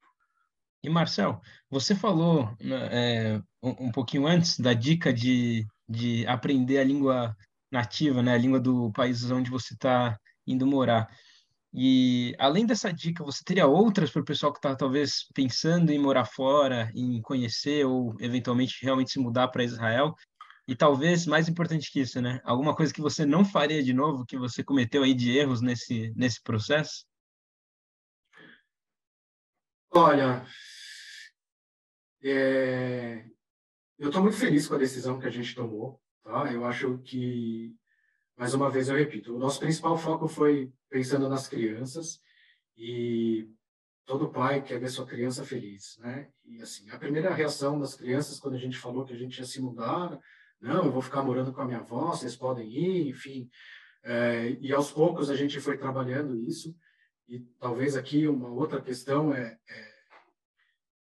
[0.82, 6.84] E Marcel, você falou né, é, um, pouquinho antes da dica de, de aprender a
[6.84, 7.36] língua
[7.70, 11.08] nativa, né, a língua do país onde você está indo morar.
[11.72, 15.98] E além dessa dica, você teria outras para o pessoal que está talvez pensando em
[15.98, 20.14] morar fora, em conhecer ou eventualmente realmente se mudar para Israel?
[20.68, 22.40] E talvez mais importante que isso, né?
[22.44, 26.12] Alguma coisa que você não faria de novo, que você cometeu aí de erros nesse
[26.16, 27.04] nesse processo?
[29.92, 30.46] Olha,
[32.22, 33.24] é...
[33.98, 36.00] eu estou muito feliz com a decisão que a gente tomou.
[36.22, 36.52] Tá?
[36.52, 37.74] Eu acho que
[38.36, 42.22] mais uma vez eu repito, o nosso principal foco foi pensando nas crianças
[42.74, 43.46] e
[44.06, 46.30] todo pai quer ver sua criança feliz, né?
[46.46, 49.44] E assim, a primeira reação das crianças quando a gente falou que a gente ia
[49.44, 50.18] se mudar,
[50.60, 53.50] não, eu vou ficar morando com a minha avó, vocês podem ir, enfim.
[54.02, 56.76] É, e aos poucos a gente foi trabalhando isso.
[57.28, 59.92] E talvez aqui uma outra questão é, é,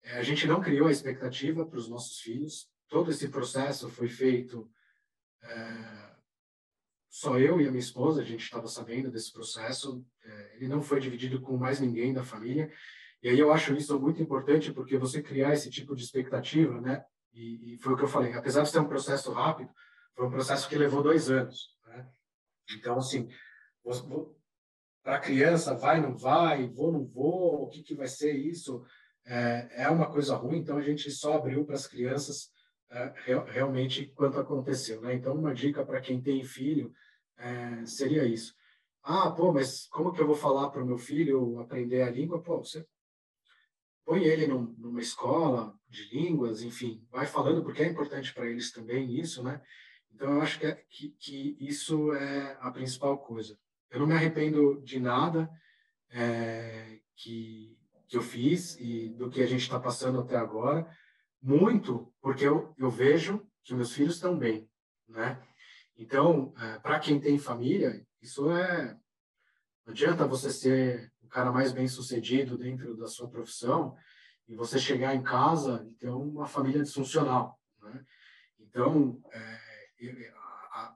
[0.05, 2.71] é a gente não criou a expectativa para os nossos filhos.
[2.89, 4.71] Todo esse processo foi feito
[5.43, 6.13] é,
[7.13, 10.81] só eu e a minha esposa, a gente estava sabendo desse processo, é, ele não
[10.81, 12.73] foi dividido com mais ninguém da família,
[13.23, 17.05] e aí eu acho isso muito importante, porque você criar esse tipo de expectativa, né,
[17.33, 19.71] e, e foi o que eu falei, apesar de ser um processo rápido,
[20.15, 22.09] foi um processo que levou dois anos, né,
[22.77, 23.29] então, assim,
[25.03, 28.85] para a criança, vai, não vai, vou, não vou, o que, que vai ser isso,
[29.25, 32.51] é, é uma coisa ruim, então a gente só abriu para as crianças
[32.91, 33.13] é,
[33.47, 35.01] realmente quanto aconteceu.
[35.01, 35.15] Né?
[35.15, 36.93] Então, uma dica para quem tem filho
[37.39, 38.55] é, seria isso.
[39.03, 42.41] Ah, pô, mas como que eu vou falar para o meu filho aprender a língua?
[42.41, 42.87] Pô, você
[44.05, 48.73] põe ele num, numa escola de línguas, enfim, vai falando, porque é importante para eles
[48.73, 49.61] também isso, né?
[50.15, 53.59] Então, eu acho que, é, que, que, isso é a principal coisa.
[53.91, 55.51] Eu não me arrependo de nada
[56.11, 57.79] é, que,
[58.09, 60.89] que eu fiz e do que a gente está passando até agora,
[61.43, 64.69] muito porque eu, eu vejo que meus filhos estão bem,
[65.07, 65.43] né?
[65.95, 68.97] Então, é, para quem tem família, isso é.
[69.85, 73.95] Não adianta você ser o cara mais bem sucedido dentro da sua profissão
[74.53, 77.59] e você chegar em casa e ter uma família disfuncional.
[77.81, 78.05] Né?
[78.61, 80.33] Então, é,
[80.75, 80.95] a,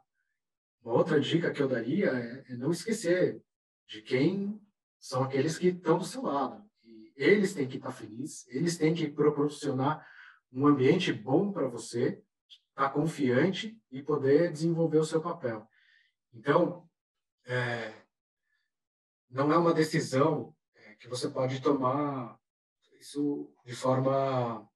[0.83, 3.43] uma outra dica que eu daria é, é não esquecer
[3.89, 4.61] de quem
[5.01, 6.63] são aqueles que estão do seu lado.
[6.85, 10.07] E eles têm que estar felizes, eles têm que proporcionar
[10.53, 12.23] um ambiente bom para você
[12.69, 15.67] estar tá confiante e poder desenvolver o seu papel.
[16.31, 16.87] Então,
[17.47, 17.95] é,
[19.31, 22.39] não é uma decisão é, que você pode tomar
[23.07, 24.69] isso de forma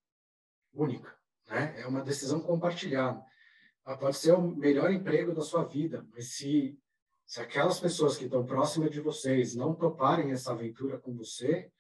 [0.72, 1.12] única.
[1.48, 1.80] né?
[1.80, 3.20] É uma decisão compartilhada.
[3.84, 6.78] Ela pode ser o melhor emprego da sua vida, mas se
[7.26, 11.70] se aquelas pessoas que estão próximas de vocês não toparem essa aventura com você,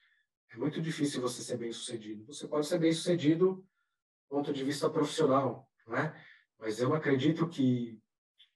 [0.48, 2.24] é muito difícil você ser bem sucedido.
[2.26, 3.66] Você pode ser bem sucedido do
[4.28, 6.14] ponto de vista profissional, não é?
[6.56, 8.00] Mas eu acredito que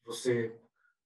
[0.04, 0.56] você,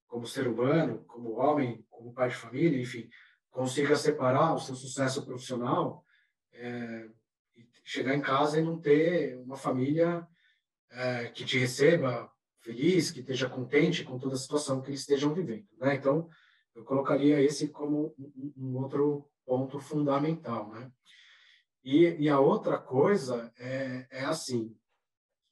[0.06, 3.08] como ser humano, como homem, como pai de família, enfim,
[3.48, 6.04] consiga separar o seu sucesso profissional
[6.58, 7.08] é,
[7.84, 10.26] chegar em casa e não ter uma família
[10.90, 15.32] é, que te receba feliz, que esteja contente com toda a situação que eles estejam
[15.32, 15.66] vivendo.
[15.78, 15.94] Né?
[15.94, 16.28] Então,
[16.74, 20.70] eu colocaria esse como um, um outro ponto fundamental.
[20.72, 20.92] Né?
[21.82, 24.76] E, e a outra coisa é, é assim,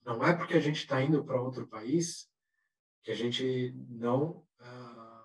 [0.04, 2.30] não é porque a gente está indo para outro país
[3.02, 5.24] que a gente não uh,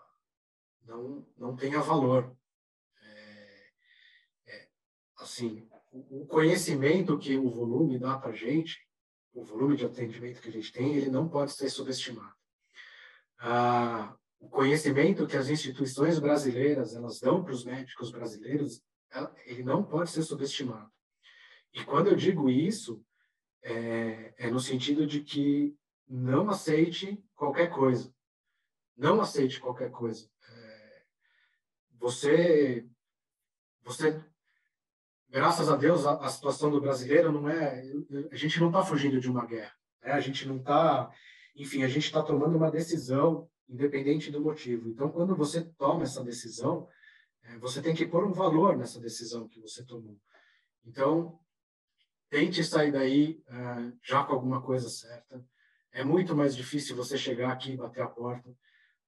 [0.85, 2.35] não não tenha valor.
[3.01, 3.71] É,
[4.47, 4.69] é,
[5.17, 8.79] assim, o conhecimento que o volume dá para a gente
[9.33, 12.33] o volume de atendimento que a gente tem, ele não pode ser subestimado.
[13.39, 18.81] Ah, o conhecimento que as instituições brasileiras elas dão para os médicos brasileiros,
[19.45, 20.91] ele não pode ser subestimado.
[21.73, 23.03] E quando eu digo isso,
[23.63, 25.75] é, é no sentido de que
[26.07, 28.13] não aceite qualquer coisa.
[28.97, 30.29] Não aceite qualquer coisa.
[30.49, 31.03] É,
[31.99, 32.85] você,
[33.83, 34.23] você
[35.31, 37.81] graças a Deus, a, a, situação do brasileiro não é.
[38.31, 39.73] A gente não está fugindo de uma guerra.
[40.03, 40.11] Né?
[40.11, 41.09] A gente não está.
[41.55, 44.89] Enfim, a gente está tomando uma decisão, independente do motivo.
[44.89, 46.87] Então, quando você toma essa decisão,
[47.43, 50.17] é, você tem que pôr um valor nessa decisão que você tomou.
[50.85, 51.39] Então,
[52.29, 55.43] tente sair daí é, já com alguma coisa certa.
[55.93, 58.49] É muito mais difícil você chegar aqui e bater a porta,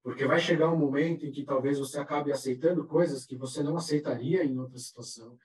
[0.03, 3.77] porque vai chegar um momento em que talvez você acabe aceitando coisas que você não
[3.77, 5.38] aceitaria em outra situação.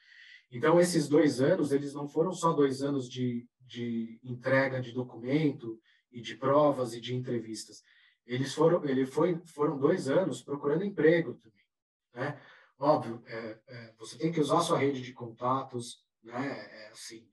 [0.51, 5.79] Então, esses dois anos, eles não foram só dois anos de, de entrega de documento
[6.11, 7.83] e de provas e de entrevistas.
[8.27, 11.67] Eles foram, ele foi, foram dois anos procurando emprego também,
[12.15, 12.41] né?
[12.79, 16.69] Óbvio, é, é, você tem que usar sua rede de contatos, né?
[16.71, 17.29] É, assim,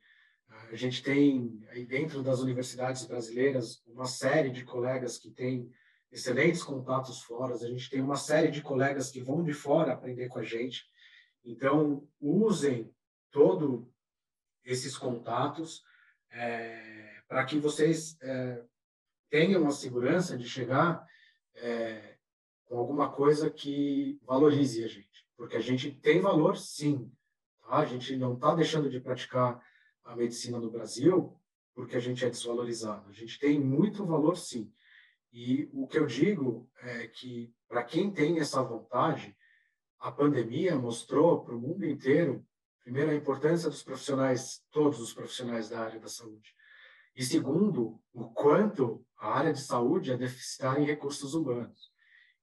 [0.72, 5.70] a gente tem aí dentro das universidades brasileiras uma série de colegas que têm
[6.12, 10.30] excelentes contatos fora, a gente tem uma série de colegas que vão de fora aprender
[10.30, 10.86] com a gente.
[11.44, 12.92] Então, usem
[13.36, 13.86] todos
[14.64, 15.84] esses contatos
[16.32, 18.64] é, para que vocês é,
[19.30, 21.06] tenham a segurança de chegar
[21.56, 22.16] é,
[22.64, 27.12] com alguma coisa que valorize a gente, porque a gente tem valor, sim.
[27.60, 27.80] Tá?
[27.80, 29.62] A gente não está deixando de praticar
[30.06, 31.38] a medicina no Brasil
[31.74, 33.10] porque a gente é desvalorizado.
[33.10, 34.72] A gente tem muito valor, sim.
[35.30, 39.36] E o que eu digo é que, para quem tem essa vontade,
[40.00, 42.48] a pandemia mostrou para o mundo inteiro
[42.86, 46.54] Primeiro, a importância dos profissionais, todos os profissionais da área da saúde.
[47.16, 51.92] E segundo, o quanto a área de saúde é deficitária em recursos humanos.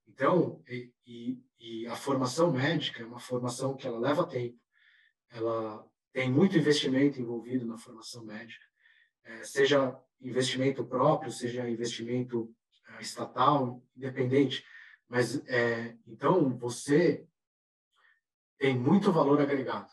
[0.09, 4.59] Então, e, e, e a formação médica é uma formação que ela leva tempo,
[5.31, 8.65] ela tem muito investimento envolvido na formação médica,
[9.23, 12.53] é, seja investimento próprio, seja investimento
[12.89, 14.65] é, estatal, independente.
[15.09, 17.25] Mas, é, então, você
[18.59, 19.89] tem muito valor agregado.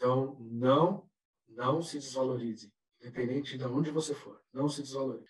[0.00, 1.04] Então, não,
[1.46, 5.28] não se desvalorize, independente de onde você for, não se desvalorize.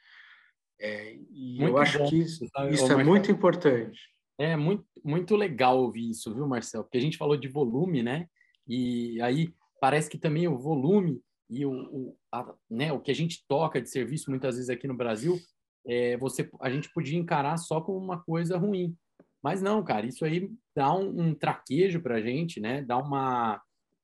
[0.80, 2.08] É, e muito eu acho bom.
[2.08, 4.00] que isso, isso é muito importante.
[4.38, 6.84] É muito, muito legal ouvir isso, viu, Marcel?
[6.84, 8.28] Porque a gente falou de volume, né?
[8.66, 13.14] E aí parece que também o volume e o, o, a, né, o que a
[13.14, 15.36] gente toca de serviço muitas vezes aqui no Brasil,
[15.84, 18.96] é, você, a gente podia encarar só como uma coisa ruim.
[19.42, 22.82] Mas não, cara, isso aí dá um, um traquejo para a gente, né?
[22.82, 23.60] Dá uma,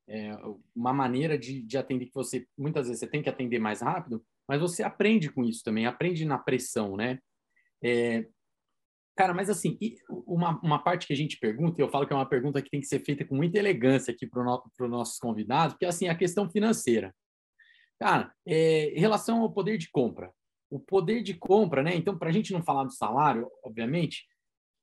[0.08, 0.36] é,
[0.74, 4.24] uma maneira de, de atender que você muitas vezes você tem que atender mais rápido,
[4.48, 7.18] mas você aprende com isso também, aprende na pressão, né?
[7.82, 8.26] É,
[9.16, 9.76] cara, mas assim,
[10.26, 12.70] uma, uma parte que a gente pergunta, e eu falo que é uma pergunta que
[12.70, 15.88] tem que ser feita com muita elegância aqui para no, os nossos convidados, que é
[15.88, 17.14] assim, a questão financeira.
[17.98, 20.32] Cara, é, em relação ao poder de compra,
[20.70, 21.94] o poder de compra, né?
[21.94, 24.26] Então, para a gente não falar do salário, obviamente,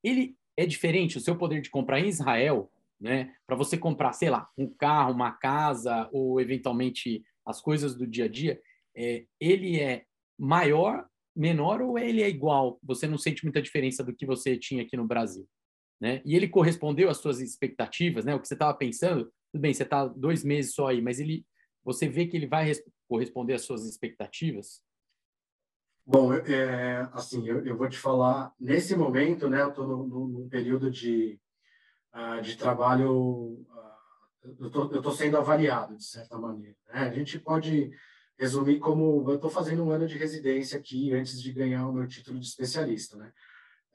[0.03, 1.17] ele é diferente.
[1.17, 3.33] O seu poder de compra em Israel né?
[3.45, 8.25] Para você comprar, sei lá, um carro, uma casa ou eventualmente as coisas do dia
[8.25, 8.61] a dia,
[8.95, 10.05] é, ele é
[10.37, 12.79] maior, menor ou ele é igual?
[12.83, 15.47] Você não sente muita diferença do que você tinha aqui no Brasil,
[15.99, 16.21] né?
[16.25, 18.35] E ele correspondeu às suas expectativas, né?
[18.35, 21.45] O que você estava pensando, tudo bem, você está dois meses só aí, mas ele,
[21.83, 22.71] você vê que ele vai
[23.07, 24.81] corresponder às suas expectativas?
[26.05, 30.91] Bom, é, assim, eu, eu, vou te falar, nesse momento, né, eu estou num período
[30.91, 31.39] de
[32.13, 36.77] uh, de trabalho, uh, eu estou sendo avaliado, de certa maneira.
[36.87, 37.01] Né?
[37.01, 37.91] A gente pode
[38.37, 42.07] resumir como eu estou fazendo um ano de residência aqui antes de ganhar o meu
[42.07, 43.31] título de especialista, né?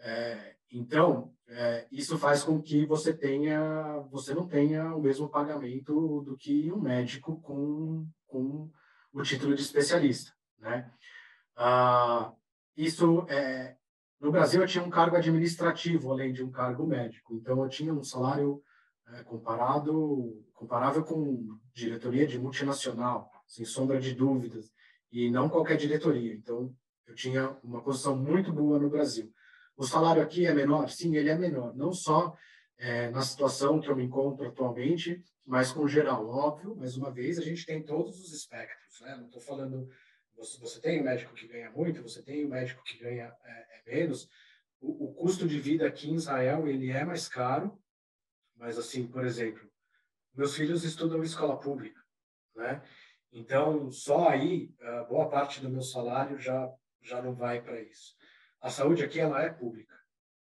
[0.00, 6.22] É, então, é, isso faz com que você tenha, você não tenha o mesmo pagamento
[6.22, 8.70] do que um médico com, com
[9.12, 10.90] o título de especialista, né?
[11.56, 12.32] Ah,
[12.76, 13.76] isso é,
[14.20, 17.92] no Brasil eu tinha um cargo administrativo além de um cargo médico, então eu tinha
[17.92, 18.62] um salário
[19.08, 24.70] é, comparado comparável com diretoria de multinacional, sem sombra de dúvidas,
[25.10, 26.34] e não qualquer diretoria.
[26.34, 26.74] Então
[27.06, 29.32] eu tinha uma posição muito boa no Brasil.
[29.76, 30.90] O salário aqui é menor?
[30.90, 32.36] Sim, ele é menor, não só
[32.78, 37.38] é, na situação que eu me encontro atualmente, mas com geral, óbvio, mais uma vez,
[37.38, 39.16] a gente tem todos os espectros, né?
[39.16, 39.88] Não estou falando,
[40.36, 43.66] você, você tem um médico que ganha muito, você tem o médico que ganha é,
[43.88, 44.28] menos,
[44.80, 47.76] o, o, custo de vida aqui em Israel, ele é mais caro,
[48.56, 49.68] mas assim, por exemplo,
[50.34, 52.00] meus filhos estudam em escola pública,
[52.54, 52.82] né?
[53.32, 54.72] Então, só aí,
[55.08, 56.72] boa parte do meu salário já,
[57.02, 58.16] já não vai para isso
[58.60, 59.94] a saúde aqui ela é pública,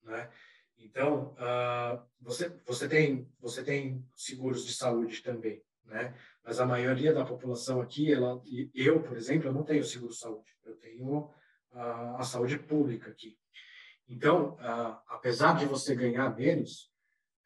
[0.03, 0.31] né?
[0.79, 6.15] Então, uh, você, você, tem, você tem seguros de saúde também, né?
[6.45, 8.43] Mas a maioria da população aqui, ela,
[8.75, 10.53] eu, por exemplo, eu não tenho seguro de saúde.
[10.65, 11.31] Eu tenho
[11.75, 13.37] a saúde pública aqui.
[14.09, 14.57] Então,
[15.09, 16.91] apesar de você ganhar menos,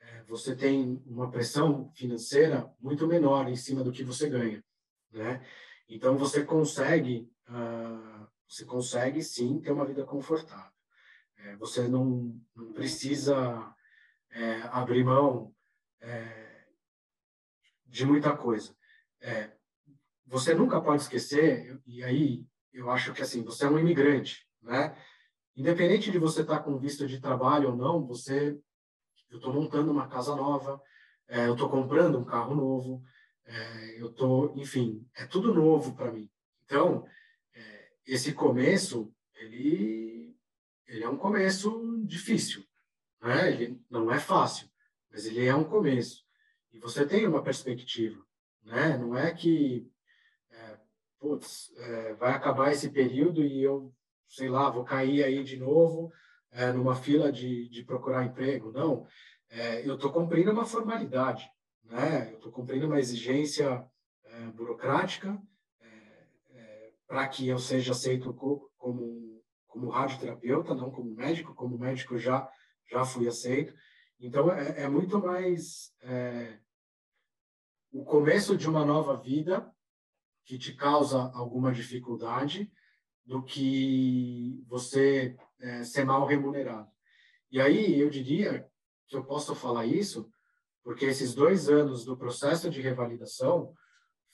[0.01, 4.65] é, você tem uma pressão financeira muito menor em cima do que você ganha,
[5.13, 5.45] né?
[5.89, 7.31] Então, você consegue
[8.49, 10.73] você consegue sim ter uma vida confortável.
[11.39, 12.41] É, você não,
[12.75, 13.75] precisa
[14.31, 15.53] é, abrir mão
[17.87, 18.77] de muita coisa.
[20.27, 22.47] Você nunca pode esquecer, e aí
[22.77, 24.97] eu acho que assim, você é um imigrante, né?
[25.57, 28.59] Independente de você estar com visto de trabalho ou não, você,
[29.31, 30.81] eu estou montando uma casa nova,
[31.29, 33.03] é, eu estou comprando um carro novo,
[33.45, 36.31] é, eu estou, enfim, é tudo novo para mim.
[36.65, 37.07] Então,
[38.07, 40.37] esse começo, ele,
[40.87, 42.65] ele é um começo difícil,
[43.21, 43.51] né?
[43.51, 44.69] Ele não é fácil,
[45.11, 46.25] mas ele é um começo.
[46.73, 48.25] E você tem uma perspectiva,
[48.63, 48.97] né?
[48.97, 49.96] Não é que, é,
[51.27, 53.93] putz, é, vai acabar esse período e eu,
[54.29, 56.13] sei lá, vou cair aí de novo
[56.53, 58.71] é, numa fila de, de procurar emprego.
[58.71, 59.05] Não,
[59.51, 61.51] é, eu estou cumprindo uma formalidade,
[61.83, 62.31] né?
[62.31, 63.85] Eu estou cumprindo uma exigência
[64.25, 65.37] é, burocrática,
[67.09, 72.49] para que eu seja aceito como, como radioterapeuta, não como médico, como médico já,
[72.91, 73.73] já fui aceito.
[74.19, 76.59] Então, é, é muito mais é,
[77.93, 79.73] o começo de uma nova vida
[80.47, 82.73] que te causa alguma dificuldade
[83.25, 86.89] do que você é, ser mal remunerado.
[87.51, 88.67] E aí, eu diria
[89.09, 90.31] que eu posso falar isso
[90.83, 93.75] porque esses dois anos do processo de revalidação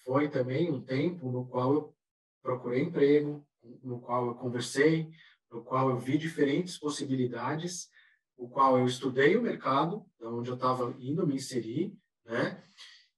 [0.05, 1.97] foi também um tempo no qual eu
[2.43, 3.43] procurei emprego,
[3.83, 5.11] no qual eu conversei,
[5.51, 7.89] no qual eu vi diferentes possibilidades,
[8.37, 11.97] o qual eu estudei o mercado, onde eu estava indo me inserir,
[12.27, 12.63] né?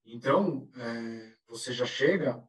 [0.05, 2.40] Então, é, você já chega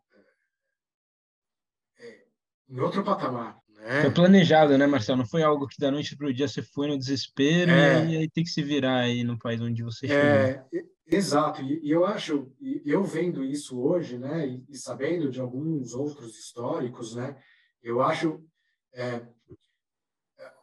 [2.70, 4.02] em outro patamar, né?
[4.02, 5.20] Foi planejado, né, Marcelo?
[5.20, 8.18] Não foi algo que da noite para o dia você foi no desespero é, e
[8.18, 10.96] aí tem que se virar aí no país onde você é, chegou.
[11.08, 12.52] Exato, e, eu acho,
[12.84, 17.38] eu vendo isso hoje, né, e, e, sabendo de alguns outros históricos, né,
[17.84, 18.44] eu acho
[18.92, 19.22] é,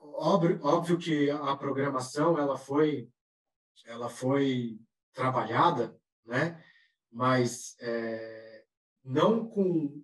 [0.01, 3.09] óbvio, óbvio que a programação ela foi,
[3.87, 4.81] ela foi
[5.15, 5.97] trabalhada,
[6.27, 6.61] né,
[7.11, 8.65] mas é,
[9.05, 10.03] não com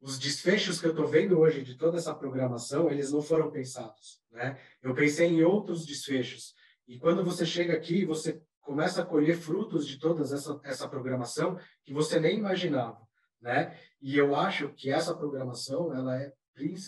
[0.00, 4.20] os desfechos que eu estou vendo hoje de toda essa programação, eles não foram pensados,
[4.30, 4.58] né?
[4.82, 6.54] Eu pensei em outros desfechos.
[6.86, 11.58] E quando você chega aqui, você começa a colher frutos de toda essa, essa programação
[11.84, 13.00] que você nem imaginava,
[13.40, 13.78] né?
[14.00, 16.32] E eu acho que essa programação ela é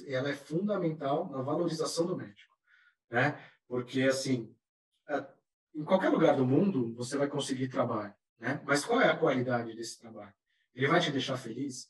[0.07, 2.57] ela é fundamental na valorização do médico,
[3.11, 3.39] né?
[3.67, 4.55] Porque assim,
[5.09, 5.27] é,
[5.75, 8.63] em qualquer lugar do mundo você vai conseguir trabalho, né?
[8.65, 10.33] Mas qual é a qualidade desse trabalho?
[10.75, 11.89] Ele vai te deixar feliz?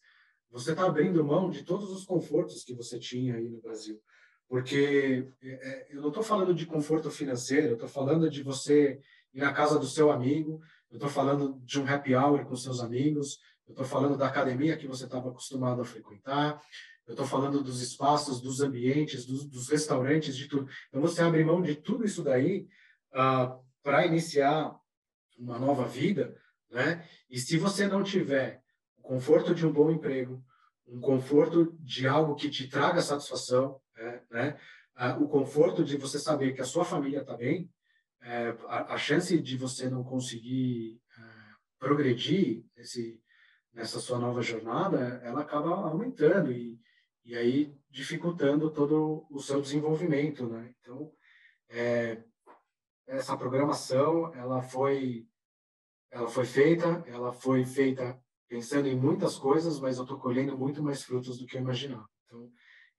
[0.50, 4.00] Você está abrindo mão de todos os confortos que você tinha aí no Brasil,
[4.48, 9.00] porque é, é eu não estou falando de conforto financeiro, eu estou falando de você
[9.34, 12.80] ir na casa do seu amigo, eu estou falando de um happy hour com seus
[12.80, 16.60] amigos, eu estou falando da academia que você estava acostumado a frequentar,
[17.06, 20.68] eu estou falando dos espaços, dos ambientes, dos, dos, restaurantes, de tudo.
[20.88, 22.68] Então, você abre mão de tudo isso daí
[23.12, 24.74] uh, ah, para iniciar
[25.38, 26.36] uma nova vida,
[26.70, 27.06] né?
[27.30, 28.62] E se você não tiver
[29.08, 30.44] conforto de um bom emprego,
[30.86, 34.22] um conforto de algo que te traga satisfação, né?
[34.30, 34.60] né?
[34.98, 37.70] Uh, o conforto de você saber que a sua família está bem,
[38.20, 41.22] é, a, a, chance de você não conseguir é,
[41.78, 43.18] progredir nesse,
[43.72, 46.78] nessa sua nova jornada, ela acaba aumentando e,
[47.24, 50.74] e aí dificultando todo o seu desenvolvimento, né?
[50.80, 51.10] Então,
[51.70, 52.22] é,
[53.06, 55.26] essa programação, ela foi,
[56.10, 60.82] ela foi feita, ela foi feita pensando em muitas coisas, mas eu estou colhendo muito
[60.82, 62.08] mais frutos do que eu imaginava.
[62.26, 62.48] Então,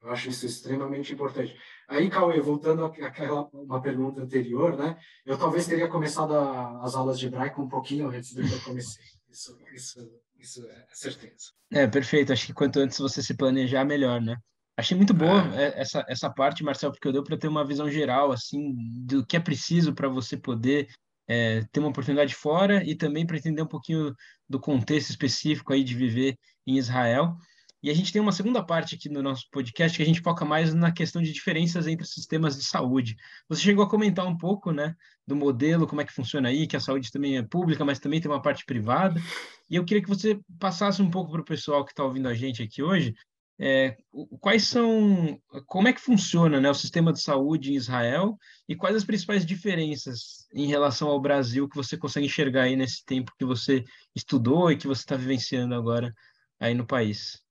[0.01, 1.57] eu acho isso extremamente importante.
[1.87, 4.97] Aí, Cauê, voltando àquela uma pergunta anterior, né?
[5.25, 8.61] Eu talvez teria começado a, as aulas de hebraico um pouquinho antes do que eu
[8.61, 9.03] comecei.
[9.29, 11.51] Isso, isso, isso é certeza.
[11.71, 12.31] É, perfeito.
[12.31, 14.37] Acho que quanto antes você se planejar, melhor, né?
[14.77, 15.81] Achei muito boa é.
[15.81, 18.73] essa, essa parte, Marcel, porque eu deu para ter uma visão geral, assim,
[19.05, 20.87] do que é preciso para você poder
[21.29, 24.15] é, ter uma oportunidade fora e também para entender um pouquinho
[24.49, 27.37] do contexto específico aí de viver em Israel.
[27.81, 30.43] E a gente tem uma segunda parte aqui no nosso podcast que a gente foca
[30.43, 33.15] mais na questão de diferenças entre sistemas de saúde.
[33.47, 36.75] Você chegou a comentar um pouco, né, do modelo, como é que funciona aí, que
[36.75, 39.21] a saúde também é pública, mas também tem uma parte privada.
[39.69, 42.33] E eu queria que você passasse um pouco para o pessoal que está ouvindo a
[42.33, 43.13] gente aqui hoje,
[43.59, 43.97] é,
[44.39, 45.37] quais são,
[45.67, 48.37] como é que funciona, né, o sistema de saúde em Israel
[48.67, 53.03] e quais as principais diferenças em relação ao Brasil que você consegue enxergar aí nesse
[53.03, 53.83] tempo que você
[54.15, 56.13] estudou e que você está vivenciando agora
[56.57, 57.43] aí no país?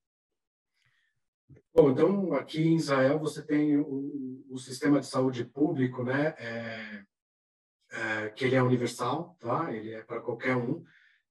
[1.74, 6.34] Bom, então aqui em Israel você tem o, o sistema de saúde público, né?
[6.38, 7.02] É,
[7.90, 9.72] é, que ele é universal, tá?
[9.72, 10.82] Ele é para qualquer um.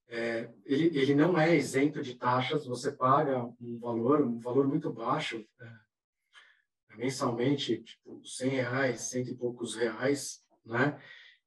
[0.09, 2.65] É, ele, ele não é isento de taxas.
[2.65, 9.35] Você paga um valor, um valor muito baixo, é, mensalmente, tipo 100 reais, cento e
[9.35, 10.99] poucos reais, né?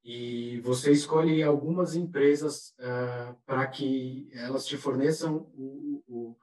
[0.02, 6.36] E você escolhe algumas empresas é, para que elas te forneçam o, o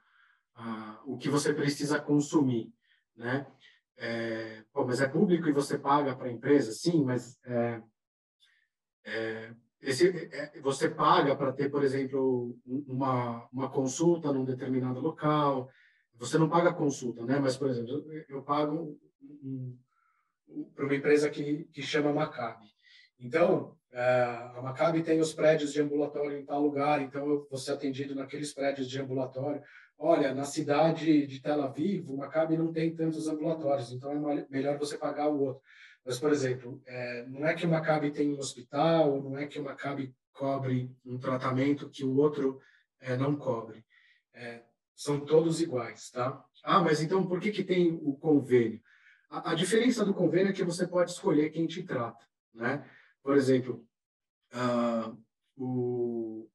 [1.05, 2.74] o que você precisa consumir,
[3.15, 3.47] né?
[3.95, 6.72] É, pô, mas é público e você paga para a empresa?
[6.72, 7.82] Sim, mas é,
[9.05, 9.55] é,
[9.88, 15.70] esse, é, você paga para ter, por exemplo, uma, uma consulta num determinado local.
[16.16, 17.40] Você não paga consulta, né?
[17.40, 18.98] Mas, por exemplo, eu, eu pago
[19.42, 19.78] um,
[20.50, 22.68] um, para uma empresa que, que chama Maccabi.
[23.18, 24.02] Então, é,
[24.56, 28.14] a Maccabi tem os prédios de ambulatório em tal lugar, então eu vou ser atendido
[28.14, 29.62] naqueles prédios de ambulatório
[29.98, 34.78] olha, na cidade de Tel Aviv, o Maccabi não tem tantos ambulatórios, então é melhor
[34.78, 35.62] você pagar o outro.
[36.06, 39.60] Mas, por exemplo, é, não é que o Maccabi tem um hospital, não é que
[39.60, 42.62] o Maccabi cobre um tratamento que o outro
[43.00, 43.84] é, não cobre.
[44.34, 44.64] É,
[44.95, 46.43] são todos iguais, tá?
[46.64, 48.82] Ah, mas então por que, que tem o convênio?
[49.30, 52.89] A, a diferença do convênio é que você pode escolher quem te trata, né?
[53.22, 53.86] Por exemplo,
[54.54, 55.18] uh,
[55.58, 56.50] o,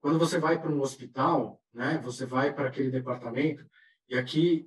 [0.00, 3.62] quando você vai para um hospital, né, você vai para aquele departamento,
[4.08, 4.66] e aqui,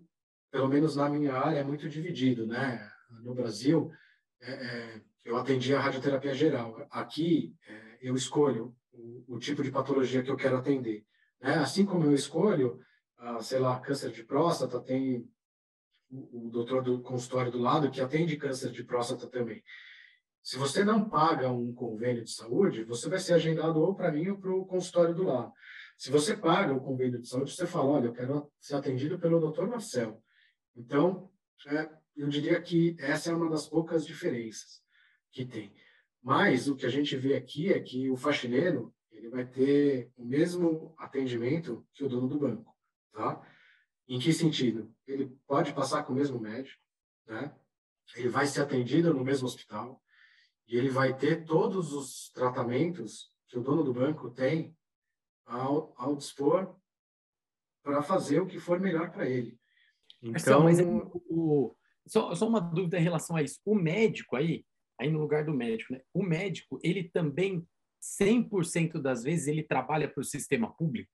[0.52, 2.88] pelo menos na minha área, é muito dividido, né?
[3.24, 3.92] No Brasil,
[4.40, 6.86] é, é, eu atendi a radioterapia geral.
[6.92, 11.04] Aqui, é, eu escolho o, o, tipo de patologia que eu quero atender.
[11.42, 11.56] Né?
[11.56, 12.80] Assim como eu escolho,
[13.18, 15.28] ah, sei lá, câncer de próstata, tem
[16.12, 19.64] o, o doutor do consultório do lado que atende câncer de próstata também.
[20.44, 24.28] Se você não paga um convênio de saúde, você vai ser agendado ou para mim
[24.30, 25.52] ou para o consultório do lado.
[26.00, 29.52] Se você paga o convênio de saúde, você fala, olha, eu quero ser atendido pelo
[29.52, 29.66] Dr.
[29.66, 30.24] Marcel.
[30.74, 31.30] Então,
[31.68, 34.82] é, eu diria que essa é uma das poucas diferenças
[35.30, 35.74] que tem.
[36.24, 40.24] Mas o que a gente vê aqui é que o faxineiro ele vai ter o
[40.24, 42.74] mesmo atendimento que o dono do banco,
[43.12, 43.46] tá?
[44.08, 44.96] Em que sentido?
[45.06, 46.82] Ele pode passar com o mesmo médico,
[47.28, 47.54] né?
[48.16, 50.02] Ele vai ser atendido no mesmo hospital,
[50.66, 54.74] e ele vai ter todos os tratamentos que o dono do banco tem
[55.50, 56.76] ao, ao dispor
[57.84, 59.58] para fazer o que for melhor para ele.
[60.22, 61.76] Então, mas, o,
[62.06, 63.60] só, só uma dúvida em relação a isso.
[63.66, 64.66] O médico aí,
[65.00, 66.02] aí no lugar do médico, né?
[66.14, 67.66] O médico, ele também
[68.22, 71.12] 100% das vezes ele trabalha para o sistema público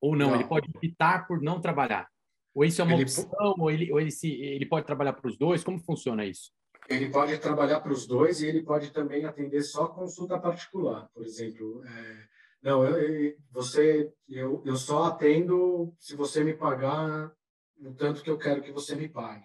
[0.00, 0.28] ou não?
[0.28, 0.34] não?
[0.34, 2.08] Ele pode optar por não trabalhar.
[2.54, 5.28] Ou isso é uma ele, opção, ou ele, ou ele, se, ele pode trabalhar para
[5.28, 5.62] os dois?
[5.62, 6.52] Como funciona isso?
[6.90, 11.24] ele pode trabalhar para os dois e ele pode também atender só consulta particular, por
[11.24, 11.84] exemplo.
[11.86, 12.28] É,
[12.62, 17.32] não, eu, você, eu, eu só atendo se você me pagar
[17.78, 19.44] o tanto que eu quero que você me pague.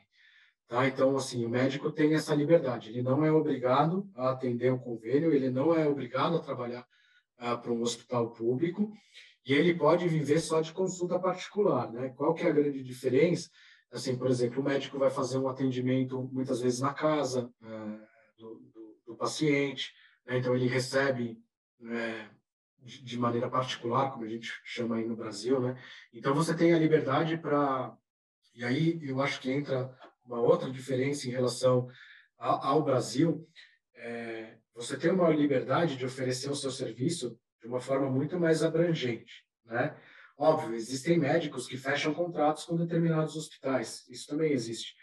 [0.67, 0.87] Tá?
[0.87, 2.89] Então, assim, o médico tem essa liberdade.
[2.89, 6.85] Ele não é obrigado a atender o convênio, ele não é obrigado a trabalhar
[7.37, 8.91] ah, para um hospital público
[9.45, 11.91] e ele pode viver só de consulta particular.
[11.91, 12.09] Né?
[12.09, 13.49] Qual que é a grande diferença?
[13.91, 17.67] Assim, por exemplo, o médico vai fazer um atendimento muitas vezes na casa é,
[18.37, 19.93] do, do, do, paciente,
[20.25, 20.39] né?
[20.39, 21.37] então ele recebe
[21.83, 22.27] é,
[22.85, 25.77] de, maneira particular, como a gente chama aí no Brasil, né?
[26.13, 27.95] Então você tem a liberdade para
[28.53, 31.89] e aí eu acho que entra uma outra diferença em relação
[32.37, 33.47] ao, ao Brasil.
[33.95, 38.63] É, você tem uma liberdade de oferecer o seu serviço de uma forma muito mais
[38.63, 39.97] abrangente, né?
[40.37, 44.93] Óbvio, existem médicos que fecham contratos com determinados hospitais, isso também existe.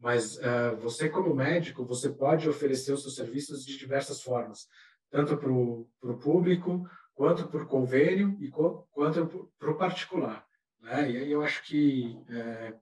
[0.00, 4.66] Mas uh, você, como médico, você pode oferecer os seus serviços de diversas formas,
[5.10, 10.46] tanto para o público, quanto por convênio e quanto para o particular.
[10.80, 11.10] Né?
[11.10, 12.72] E aí eu acho que é,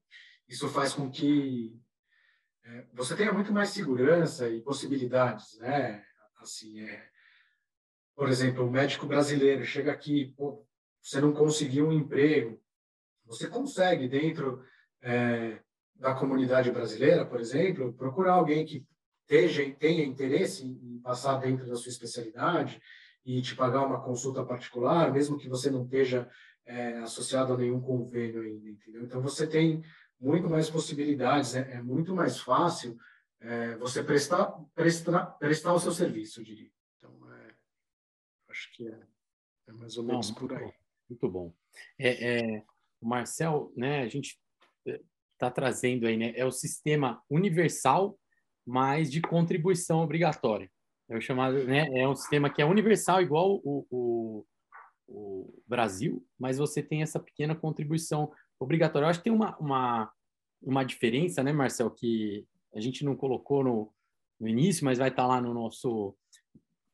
[0.46, 1.74] isso faz com que
[2.62, 6.04] é, você tenha muito mais segurança e possibilidades, né?
[6.36, 7.08] Assim, é,
[8.14, 10.66] por exemplo, o um médico brasileiro chega aqui, pô,
[11.00, 12.62] você não conseguiu um emprego,
[13.24, 14.62] você consegue dentro
[15.00, 15.62] é,
[15.94, 18.86] da comunidade brasileira, por exemplo, procurar alguém que
[19.26, 22.82] tenha, tenha interesse em passar dentro da sua especialidade
[23.26, 26.30] e te pagar uma consulta particular, mesmo que você não esteja
[26.64, 29.02] é, associado a nenhum convênio ainda, entendeu?
[29.02, 29.82] Então você tem
[30.18, 32.96] muito mais possibilidades, é, é muito mais fácil
[33.40, 36.70] é, você prestar, prestar, prestar o seu serviço, eu diria.
[36.96, 37.54] Então, é,
[38.48, 39.06] acho que é,
[39.66, 40.72] é, mais ou menos não, por aí.
[41.10, 41.52] Muito bom.
[41.98, 42.64] É, é,
[43.00, 44.40] o Marcel, né, a gente
[45.32, 48.16] está trazendo aí, né, é o sistema universal,
[48.64, 50.70] mas de contribuição obrigatória.
[51.08, 51.86] É o chamado, né?
[51.94, 54.44] É um sistema que é universal, igual o, o,
[55.08, 59.06] o Brasil, mas você tem essa pequena contribuição obrigatória.
[59.06, 60.10] Eu acho que tem uma, uma,
[60.60, 63.92] uma diferença, né, Marcel, que a gente não colocou no,
[64.40, 66.16] no início, mas vai estar lá no nosso,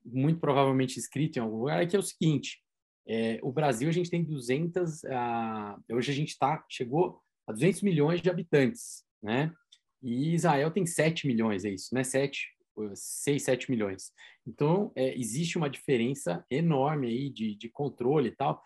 [0.05, 2.63] muito provavelmente escrito em algum lugar, é que é o seguinte,
[3.07, 7.83] é, o Brasil, a gente tem 200, ah, hoje a gente tá, chegou a 200
[7.83, 9.53] milhões de habitantes, né?
[10.01, 12.05] E Israel tem 7 milhões, é isso, né?
[12.05, 12.49] 7,
[12.95, 14.13] 6, 7 milhões.
[14.47, 18.63] Então, é, existe uma diferença enorme aí de, de controle e tal.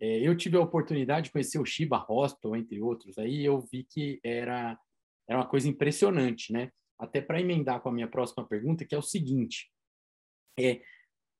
[0.00, 3.84] É, eu tive a oportunidade de conhecer o Shiba Hospital, entre outros, aí eu vi
[3.84, 4.78] que era,
[5.28, 6.70] era uma coisa impressionante, né?
[6.98, 9.70] Até para emendar com a minha próxima pergunta, que é o seguinte.
[10.58, 10.80] É,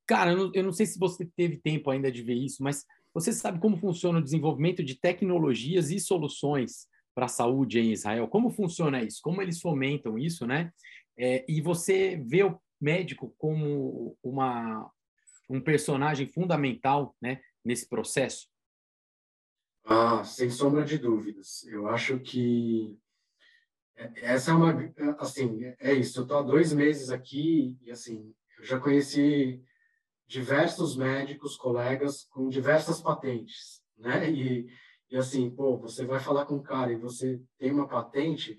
[0.07, 2.85] cara, eu não, eu não sei se você teve tempo ainda de ver isso, mas
[3.13, 8.29] você sabe como funciona o desenvolvimento de tecnologias e soluções para a saúde em Israel?
[8.29, 9.21] Como funciona isso?
[9.23, 10.73] Como eles fomentam isso, né?
[11.23, 14.91] É, e você vê o médico como uma,
[15.51, 18.49] um personagem fundamental né, nesse processo?
[19.85, 21.63] Ah, sem sombra de dúvidas.
[21.65, 22.99] Eu acho que
[24.17, 24.75] essa é uma
[25.19, 26.21] assim é isso.
[26.21, 29.63] Eu estou há dois meses aqui e assim eu já conheci
[30.27, 34.31] diversos médicos, colegas com diversas patentes, né?
[34.31, 34.73] E,
[35.11, 38.57] e assim, pô, você vai falar com um cara e você tem uma patente,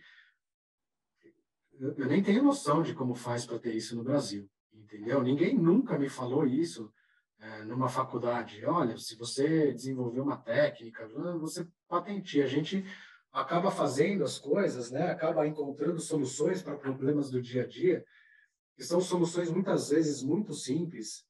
[1.82, 5.24] eu nem tenho noção de como faz para ter isso no Brasil, entendeu?
[5.24, 6.94] Ninguém nunca me falou isso
[7.40, 8.64] é, numa faculdade.
[8.66, 11.08] Olha, se você desenvolver uma técnica,
[11.40, 12.46] você patenteia.
[12.46, 12.86] A gente
[13.32, 15.10] acaba fazendo as coisas, né?
[15.10, 18.06] Acaba encontrando soluções para problemas do dia a dia,
[18.76, 21.26] que são soluções muitas vezes muito simples,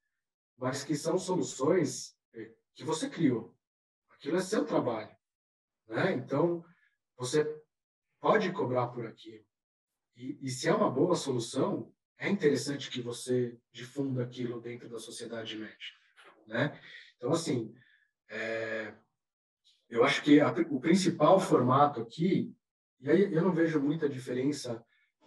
[0.57, 3.55] mas que são soluções é, que você criou.
[4.09, 5.15] Aquilo é seu trabalho,
[5.87, 6.11] né?
[6.11, 6.61] Então,
[7.15, 7.45] você
[8.19, 9.45] pode cobrar por aquilo.
[10.15, 14.99] E, e se é uma boa solução, é interessante que você difunda aquilo dentro da
[14.99, 15.97] sociedade médica,
[16.45, 16.79] né?
[17.17, 17.73] Então, assim,
[18.29, 18.93] é,
[19.89, 22.55] eu acho que a, o principal formato aqui,
[22.99, 24.83] e aí eu não vejo muita diferença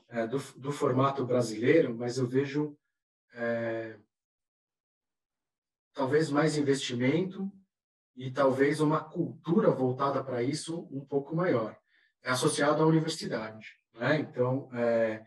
[0.08, 2.76] é, do, do, formato brasileiro, mas eu vejo
[3.34, 3.98] é,
[5.92, 7.52] talvez mais investimento
[8.16, 11.76] e talvez uma cultura voltada para isso um pouco maior.
[12.22, 13.78] É associado à universidade.
[13.94, 14.20] Né?
[14.20, 15.22] Então, é,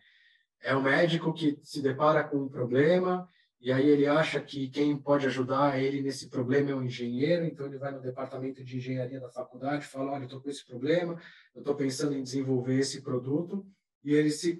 [0.61, 3.27] é o médico que se depara com um problema
[3.59, 7.43] e aí ele acha que quem pode ajudar ele nesse problema é o um engenheiro,
[7.43, 11.19] então ele vai no departamento de engenharia da faculdade fala, olha, estou com esse problema,
[11.55, 13.65] eu estou pensando em desenvolver esse produto,
[14.03, 14.59] e eles se,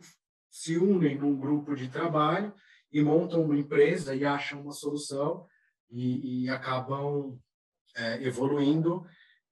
[0.49, 2.51] se unem num grupo de trabalho
[2.91, 5.45] e montam uma empresa e acham uma solução
[5.91, 7.39] e, e acabam
[7.95, 9.05] é, evoluindo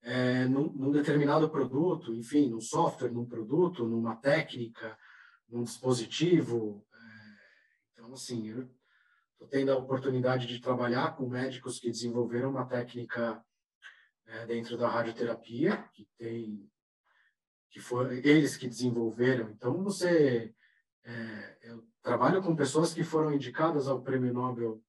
[0.05, 4.95] é, num, num, determinado produto, enfim, num software, num produto, numa técnica,
[5.49, 6.85] num dispositivo.
[6.93, 6.97] É,
[7.91, 8.69] então, assim, eu
[9.33, 13.43] estou tendo a oportunidade de trabalhar com médicos que desenvolveram uma técnica
[14.27, 16.69] é, dentro da radioterapia, que tem
[17.71, 19.49] que foram eles que desenvolveram.
[19.49, 20.53] Então, você
[21.03, 24.81] é, eu trabalho com pessoas que foram indicadas ao Prêmio Nobel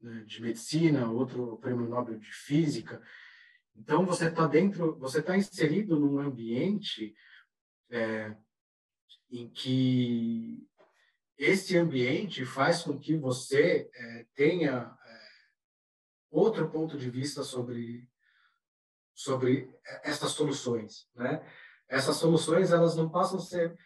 [0.00, 3.00] né, de Medicina, outro Prêmio Nobel de Física.
[3.76, 7.14] Então você está dentro, você está inserido num ambiente
[7.90, 8.34] é,
[9.30, 10.66] em que
[11.36, 15.20] esse ambiente faz com que você é, tenha é,
[16.30, 18.08] outro ponto de vista sobre
[19.16, 19.72] sobre
[20.02, 21.40] essas soluções, né?
[21.88, 23.76] Essas soluções elas não passam a ser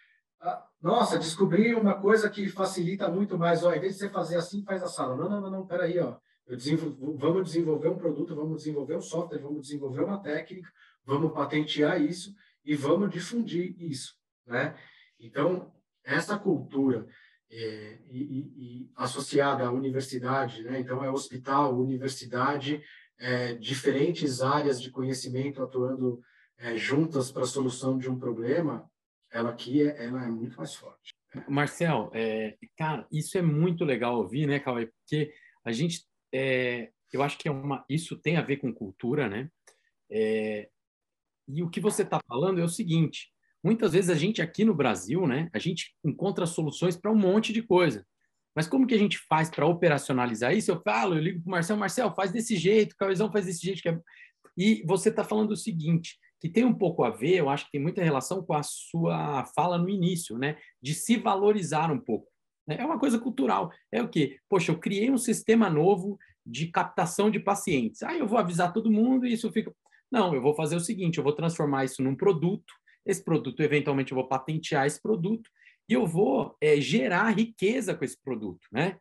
[0.41, 4.37] ah, nossa, descobri uma coisa que facilita muito mais, ó, em vez de você fazer
[4.37, 5.17] assim, faz a sala.
[5.17, 6.17] Não, não, não, não, peraí, ó.
[7.19, 10.71] Vamos desenvolver um produto, vamos desenvolver um software, vamos desenvolver uma técnica,
[11.05, 12.35] vamos patentear isso
[12.65, 14.15] e vamos difundir isso,
[14.47, 14.77] né?
[15.21, 15.73] Então,
[16.05, 17.07] essa cultura
[17.51, 20.81] é, e, e, associada à universidade, né?
[20.81, 22.83] Então, é hospital, universidade,
[23.19, 26.21] é, diferentes áreas de conhecimento atuando
[26.59, 28.89] é, juntas para a solução de um problema,
[29.31, 31.13] ela aqui é, ela é muito mais forte.
[31.47, 34.87] Marcel, é, cara, isso é muito legal ouvir, né, Cauê?
[34.87, 35.33] Porque
[35.65, 39.51] a gente, é, eu acho que é uma, isso tem a ver com cultura, né?
[40.11, 40.69] É,
[41.49, 43.31] e o que você está falando é o seguinte:
[43.63, 47.53] muitas vezes a gente aqui no Brasil, né, a gente encontra soluções para um monte
[47.53, 48.07] de coisa.
[48.55, 50.71] Mas como que a gente faz para operacionalizar isso?
[50.71, 53.87] Eu falo, eu ligo para o Marcel, Marcel, faz desse jeito, Cauêzão faz desse jeito.
[53.89, 54.01] É...
[54.57, 57.73] E você está falando o seguinte, que tem um pouco a ver, eu acho que
[57.73, 60.59] tem muita relação com a sua fala no início, né?
[60.83, 62.29] De se valorizar um pouco.
[62.69, 62.77] Né?
[62.79, 63.73] É uma coisa cultural.
[63.91, 64.39] É o quê?
[64.49, 68.03] Poxa, eu criei um sistema novo de captação de pacientes.
[68.03, 69.75] Aí ah, eu vou avisar todo mundo e isso fica.
[70.11, 72.73] Não, eu vou fazer o seguinte: eu vou transformar isso num produto.
[73.05, 75.49] Esse produto, eventualmente, eu vou patentear esse produto
[75.89, 78.99] e eu vou é, gerar riqueza com esse produto, né?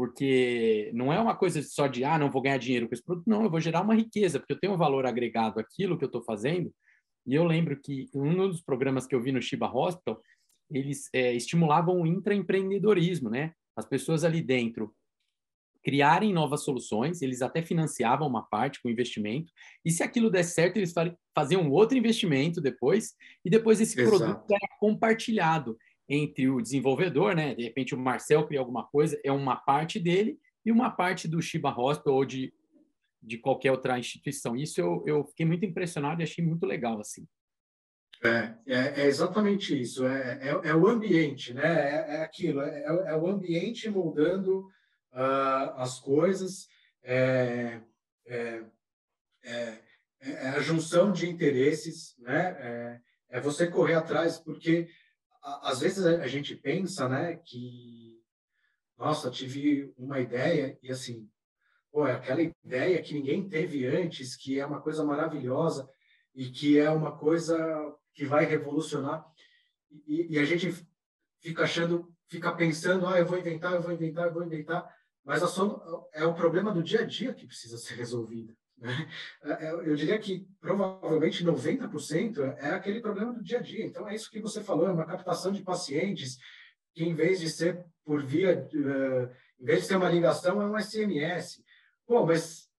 [0.00, 3.28] porque não é uma coisa só de, ah, não vou ganhar dinheiro com esse produto,
[3.28, 6.06] não, eu vou gerar uma riqueza, porque eu tenho um valor agregado àquilo que eu
[6.06, 6.72] estou fazendo.
[7.26, 10.18] E eu lembro que um dos programas que eu vi no Shiba Hospital,
[10.70, 13.52] eles é, estimulavam o intraempreendedorismo, né?
[13.76, 14.94] As pessoas ali dentro
[15.82, 19.50] criarem novas soluções, eles até financiavam uma parte com investimento,
[19.84, 20.92] e se aquilo der certo, eles
[21.34, 23.14] faziam outro investimento depois,
[23.44, 24.18] e depois esse Exato.
[24.18, 27.54] produto era compartilhado entre o desenvolvedor, né?
[27.54, 31.40] De repente o Marcel cria alguma coisa, é uma parte dele e uma parte do
[31.40, 32.52] Shiba Hospital ou de,
[33.22, 34.56] de qualquer outra instituição.
[34.56, 37.26] Isso eu, eu fiquei muito impressionado e achei muito legal, assim.
[38.22, 40.06] É, é, é exatamente isso.
[40.06, 41.62] É, é, é, o ambiente, né?
[41.64, 42.60] É, é aquilo.
[42.60, 44.66] É, é, o ambiente moldando
[45.12, 46.68] uh, as coisas.
[47.02, 47.80] É,
[48.26, 48.62] é,
[50.54, 53.00] a junção de interesses, né?
[53.30, 54.88] É, você correr atrás, porque
[55.42, 58.20] às vezes a gente pensa, né, que
[58.98, 61.26] nossa, tive uma ideia e assim,
[61.90, 65.88] pô, é aquela ideia que ninguém teve antes, que é uma coisa maravilhosa
[66.34, 67.56] e que é uma coisa
[68.14, 69.24] que vai revolucionar.
[70.06, 70.72] E, e a gente
[71.40, 74.88] fica achando, fica pensando, ah, eu vou inventar, eu vou inventar, eu vou inventar,
[75.24, 75.42] mas
[76.12, 78.54] é o problema do dia a dia que precisa ser resolvido.
[78.80, 79.08] Né?
[79.44, 83.84] É, é, eu diria que provavelmente 90% é aquele problema do dia a dia.
[83.84, 86.38] Então, é isso que você falou: é uma captação de pacientes
[86.94, 90.66] que, em vez de ser por via, uh, em vez de ser uma ligação, é
[90.66, 91.62] um SMS.
[92.06, 92.70] Pô, mas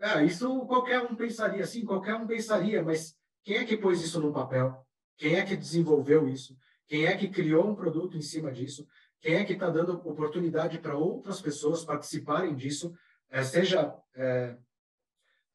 [0.00, 4.20] é, isso qualquer um pensaria, sim, qualquer um pensaria, mas quem é que pôs isso
[4.20, 4.86] no papel?
[5.16, 6.56] Quem é que desenvolveu isso?
[6.86, 8.86] Quem é que criou um produto em cima disso?
[9.20, 12.94] Quem é que está dando oportunidade para outras pessoas participarem disso?
[13.30, 14.56] É, seja é,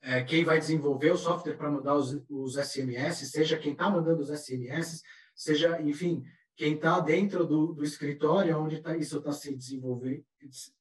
[0.01, 4.21] é, quem vai desenvolver o software para mandar os, os SMS, seja quem está mandando
[4.21, 5.01] os SMS,
[5.34, 6.23] seja, enfim,
[6.55, 9.57] quem está dentro do, do, escritório onde tá, isso está se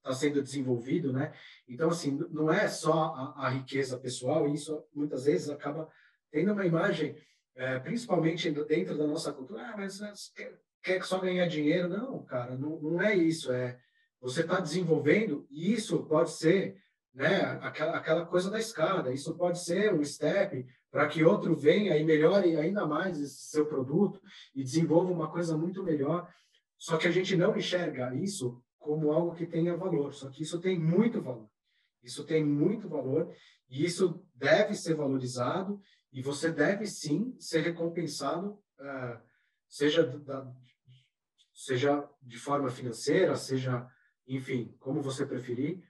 [0.03, 1.33] tá sendo desenvolvido, né?
[1.67, 5.89] Então, assim, não é só a, a, riqueza pessoal, isso muitas vezes acaba
[6.33, 7.15] tendo uma imagem,
[7.55, 10.01] é, principalmente dentro da nossa cultura, ah, mas
[10.35, 11.89] quer, quer só ganhar dinheiro?
[11.89, 13.79] Não, cara, não, não é isso, é
[14.21, 16.83] você está desenvolvendo, e isso pode ser
[17.15, 17.43] né?
[17.63, 19.13] Aquela, aquela coisa da escada.
[19.13, 23.67] Isso pode ser um step para que outro venha e melhore ainda mais esse seu
[23.67, 24.21] produto
[24.55, 26.29] e desenvolva uma coisa muito melhor.
[26.79, 30.13] Só que a gente não enxerga isso como algo que tenha valor.
[30.13, 31.49] Só que isso tem muito valor.
[32.03, 33.33] Isso tem muito valor
[33.69, 35.81] e isso deve ser valorizado
[36.13, 39.21] e você deve sim ser recompensado, uh,
[39.67, 40.53] seja da,
[41.55, 43.89] seja de forma financeira, seja,
[44.27, 45.83] enfim, como você preferir,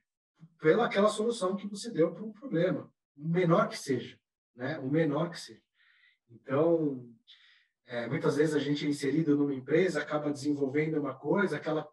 [0.61, 4.19] pela aquela solução que você deu para um problema, o menor que seja,
[4.55, 4.79] né?
[4.79, 5.63] O menor que seja.
[6.31, 7.09] Então,
[7.87, 11.89] é, muitas vezes a gente é inserido numa empresa acaba desenvolvendo uma coisa, aquela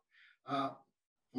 [0.45, 0.79] a,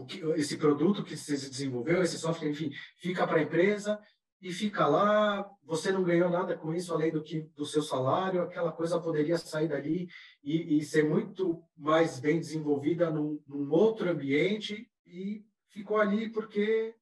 [0.09, 4.01] que, esse produto que você desenvolveu, esse software, enfim, fica para a empresa
[4.41, 8.43] e fica lá, você não ganhou nada com isso além do que do seu salário,
[8.43, 10.09] aquela coisa poderia sair dali
[10.43, 16.95] e, e ser muito mais bem desenvolvida num, num outro ambiente e ficou ali porque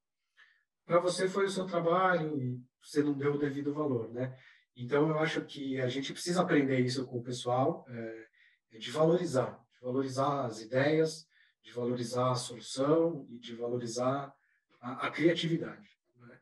[0.85, 4.37] para você foi o seu trabalho e você não deu o devido valor, né?
[4.81, 9.61] Então, eu acho que a gente precisa aprender isso com o pessoal, é, de valorizar,
[9.75, 11.27] de valorizar as ideias,
[11.65, 14.33] de valorizar a solução e de valorizar
[14.81, 15.88] a, a criatividade.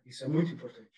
[0.06, 0.88] Isso é muito importante.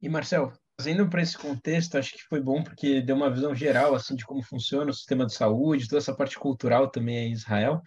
[0.00, 3.94] E, Marcel, trazendo para esse contexto, acho que foi bom porque deu uma visão geral
[3.94, 7.82] assim de como funciona o sistema de saúde, toda essa parte cultural também em Israel.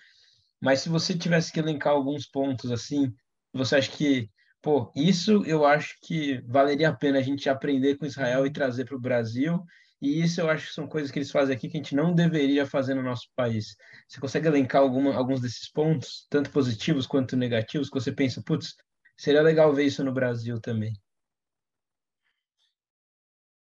[0.61, 3.13] Mas se você tivesse que elencar alguns pontos assim,
[3.53, 4.29] você acha que
[4.61, 8.85] pô, isso eu acho que valeria a pena a gente aprender com Israel e trazer
[8.85, 9.63] para o Brasil.
[10.01, 12.13] E isso eu acho que são coisas que eles fazem aqui que a gente não
[12.13, 13.75] deveria fazer no nosso país.
[14.07, 18.75] Você consegue elencar alguma, alguns desses pontos, tanto positivos quanto negativos, que você pensa, putz,
[19.21, 20.99] seria legal ver isso no Brasil também?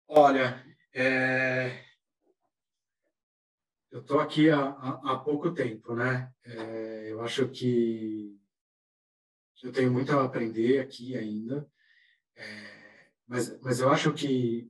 [0.05, 0.61] Olha,
[0.93, 1.81] é...
[3.89, 6.29] eu estou aqui há, há, pouco tempo, né?
[6.43, 8.37] É, eu acho que
[9.63, 11.65] eu tenho muito a aprender aqui ainda,
[12.35, 14.69] é, mas, mas eu acho que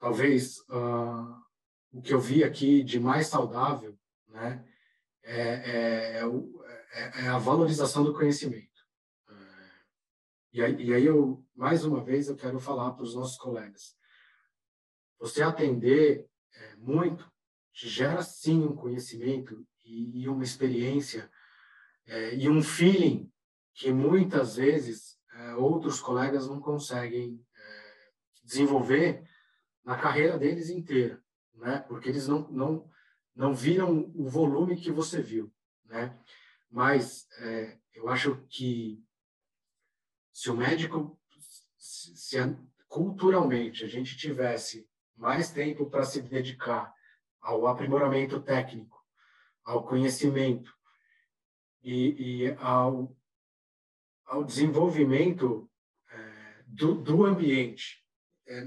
[0.00, 1.36] talvez uh,
[1.92, 3.96] o que eu vi aqui de mais saudável,
[4.28, 4.64] né,
[5.22, 8.71] é, é, é, é a valorização do conhecimento.
[10.52, 13.96] E aí, e aí eu, mais uma vez, eu quero falar para os nossos colegas.
[15.18, 17.30] Você atender é, muito
[17.72, 21.30] gera sim um conhecimento e, e uma experiência
[22.06, 23.32] é, e um feeling
[23.72, 28.10] que muitas vezes é, outros colegas não conseguem é,
[28.44, 29.26] desenvolver
[29.82, 31.22] na carreira deles inteira,
[31.54, 31.78] né?
[31.88, 32.90] Porque eles não não
[33.34, 35.50] não viram o volume que você viu,
[35.86, 36.18] né?
[36.70, 39.02] Mas é, eu acho que
[40.32, 41.18] se o médico,
[41.78, 42.38] se
[42.88, 46.92] culturalmente a gente tivesse mais tempo para se dedicar
[47.40, 48.98] ao aprimoramento técnico,
[49.64, 50.72] ao conhecimento
[51.82, 53.16] e, e ao,
[54.24, 55.70] ao desenvolvimento
[56.10, 58.04] é, do, do ambiente.
[58.46, 58.64] É,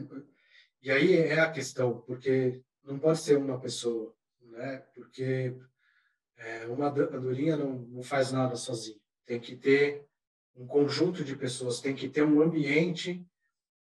[0.81, 4.77] e aí é a questão, porque não pode ser uma pessoa, né?
[4.93, 5.57] porque
[6.37, 8.99] é, uma andorinha não, não faz nada sozinha.
[9.25, 10.07] Tem que ter
[10.55, 13.25] um conjunto de pessoas, tem que ter um ambiente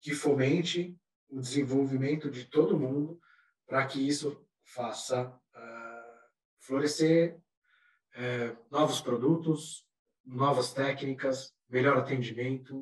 [0.01, 0.97] que fomente
[1.29, 3.21] o desenvolvimento de todo mundo
[3.67, 9.87] para que isso faça uh, florescer uh, novos produtos,
[10.25, 12.81] novas técnicas, melhor atendimento,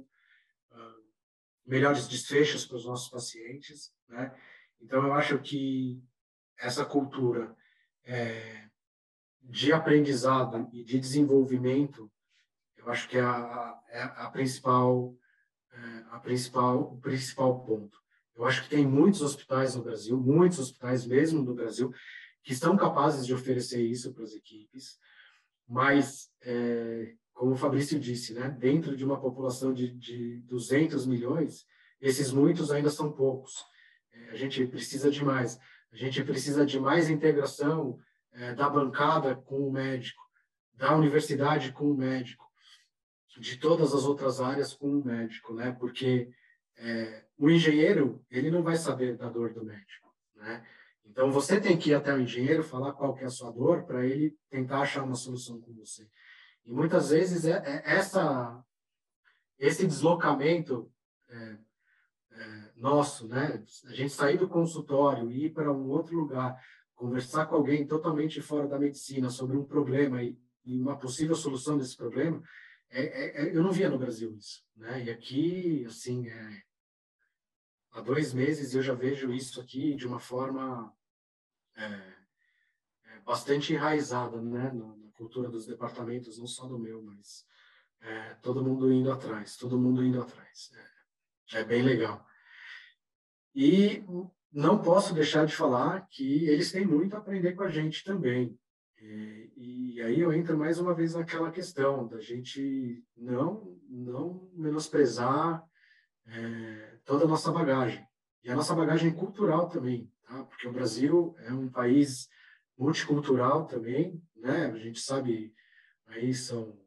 [0.70, 1.02] uh,
[1.66, 4.34] melhores desfechos para os nossos pacientes, né?
[4.80, 6.02] Então eu acho que
[6.58, 7.56] essa cultura
[8.04, 8.68] é,
[9.40, 12.10] de aprendizado e de desenvolvimento
[12.84, 15.14] eu acho que é a, é a principal,
[15.72, 17.96] é, a principal, o principal ponto.
[18.34, 21.92] Eu acho que tem muitos hospitais no Brasil, muitos hospitais mesmo no Brasil,
[22.42, 24.98] que estão capazes de oferecer isso para as equipes,
[25.68, 31.64] mas, é, como o Fabrício disse, né, dentro de uma população de, de 200 milhões,
[32.00, 33.64] esses muitos ainda são poucos.
[34.12, 35.58] É, a gente precisa de mais.
[35.92, 37.98] A gente precisa de mais integração
[38.32, 40.22] é, da bancada com o médico,
[40.74, 42.51] da universidade com o médico,
[43.38, 45.72] de todas as outras áreas com o médico, né?
[45.78, 46.30] Porque
[46.76, 50.66] é, o engenheiro ele não vai saber da dor do médico, né?
[51.04, 53.84] Então você tem que ir até o engenheiro falar qual que é a sua dor
[53.84, 56.08] para ele tentar achar uma solução com você.
[56.64, 58.62] E muitas vezes é, é essa
[59.58, 60.90] esse deslocamento
[61.28, 61.56] é,
[62.32, 63.62] é nosso, né?
[63.86, 66.60] A gente sair do consultório e ir para um outro lugar,
[66.94, 71.78] conversar com alguém totalmente fora da medicina sobre um problema e, e uma possível solução
[71.78, 72.42] desse problema,
[72.92, 75.04] é, é, é, eu não via no Brasil isso, né?
[75.04, 76.62] E aqui, assim, é,
[77.92, 80.94] há dois meses eu já vejo isso aqui de uma forma
[81.74, 84.70] é, é, bastante enraizada, né?
[84.72, 87.46] Na, na, cultura dos departamentos, não só do meu, mas
[88.40, 90.72] todo mundo indo atrás, todo mundo indo atrás.
[91.52, 92.26] É, bem legal.
[93.54, 94.02] E
[94.50, 98.58] não posso deixar de falar que eles têm muito a aprender com a gente também.
[99.02, 105.62] E, e, aí eu entro mais uma vez naquela questão da gente não não menosprezar
[106.26, 108.06] é, toda a nossa bagagem
[108.44, 110.44] e a nossa bagagem cultural também, tá?
[110.44, 112.28] Porque o Brasil é um país
[112.78, 114.66] multicultural também, né?
[114.66, 115.52] A gente sabe
[116.06, 116.80] aí são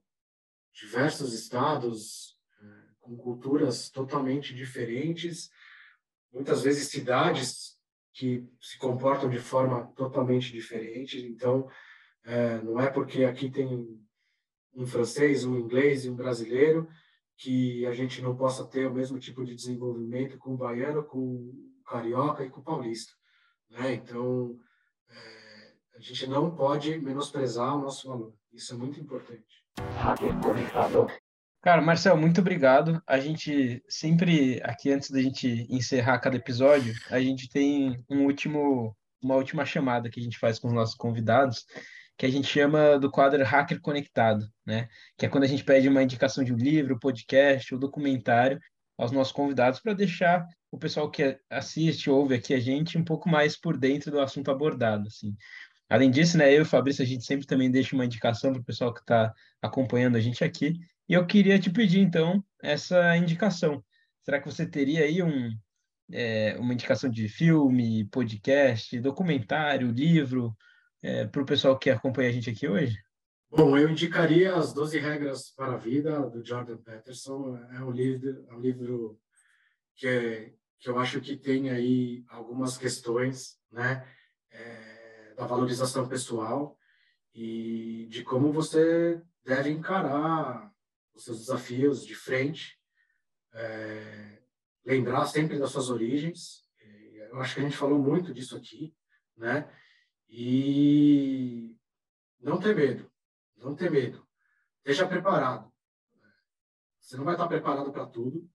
[0.73, 2.65] diversos estados é,
[3.01, 5.49] com culturas totalmente diferentes,
[6.31, 7.77] muitas vezes cidades
[8.13, 11.69] que se comportam de forma totalmente diferente, então
[12.25, 13.87] é, não é porque aqui tem
[14.75, 16.87] um francês, um inglês e um brasileiro
[17.37, 21.19] que a gente não possa ter o mesmo tipo de desenvolvimento com o baiano, com
[21.19, 23.13] o carioca e com o paulista.
[23.69, 23.93] Né?
[23.93, 24.57] Então,
[25.09, 28.33] é, a gente não pode menosprezar o nosso valor.
[28.51, 29.63] Isso é muito importante.
[31.61, 33.01] Cara, Marcel, muito obrigado.
[33.07, 38.95] A gente sempre, aqui antes da gente encerrar cada episódio, a gente tem um último,
[39.21, 41.65] uma última chamada que a gente faz com os nossos convidados
[42.17, 44.87] que a gente chama do quadro Hacker Conectado, né?
[45.17, 48.59] Que é quando a gente pede uma indicação de um livro, podcast ou documentário
[48.97, 53.29] aos nossos convidados para deixar o pessoal que assiste, ouve aqui a gente um pouco
[53.29, 55.35] mais por dentro do assunto abordado, assim.
[55.89, 58.61] Além disso, né, eu e o Fabrício, a gente sempre também deixa uma indicação para
[58.61, 60.73] o pessoal que está acompanhando a gente aqui.
[61.07, 63.83] E eu queria te pedir, então, essa indicação.
[64.23, 65.51] Será que você teria aí um,
[66.11, 70.55] é, uma indicação de filme, podcast, documentário, livro,
[71.05, 72.97] é, para o pessoal que acompanha a gente aqui hoje?
[73.51, 77.57] Bom, eu indicaria As Doze Regras para a Vida, do Jordan Peterson.
[77.73, 79.19] É um livro, é um livro
[79.95, 84.03] que, é, que eu acho que tem aí algumas questões né,
[84.49, 86.75] é, da valorização pessoal
[87.35, 90.71] e de como você deve encarar
[91.13, 92.79] os seus desafios de frente,
[93.53, 94.39] é,
[94.83, 96.65] lembrar sempre das suas origens.
[97.29, 98.93] Eu acho que a gente falou muito disso aqui,
[99.37, 99.69] né?
[100.37, 101.79] E
[102.41, 103.09] não ter medo,
[103.55, 104.27] não ter medo.
[104.79, 105.71] Esteja preparado.
[106.99, 108.45] Você não vai estar preparado para tudo,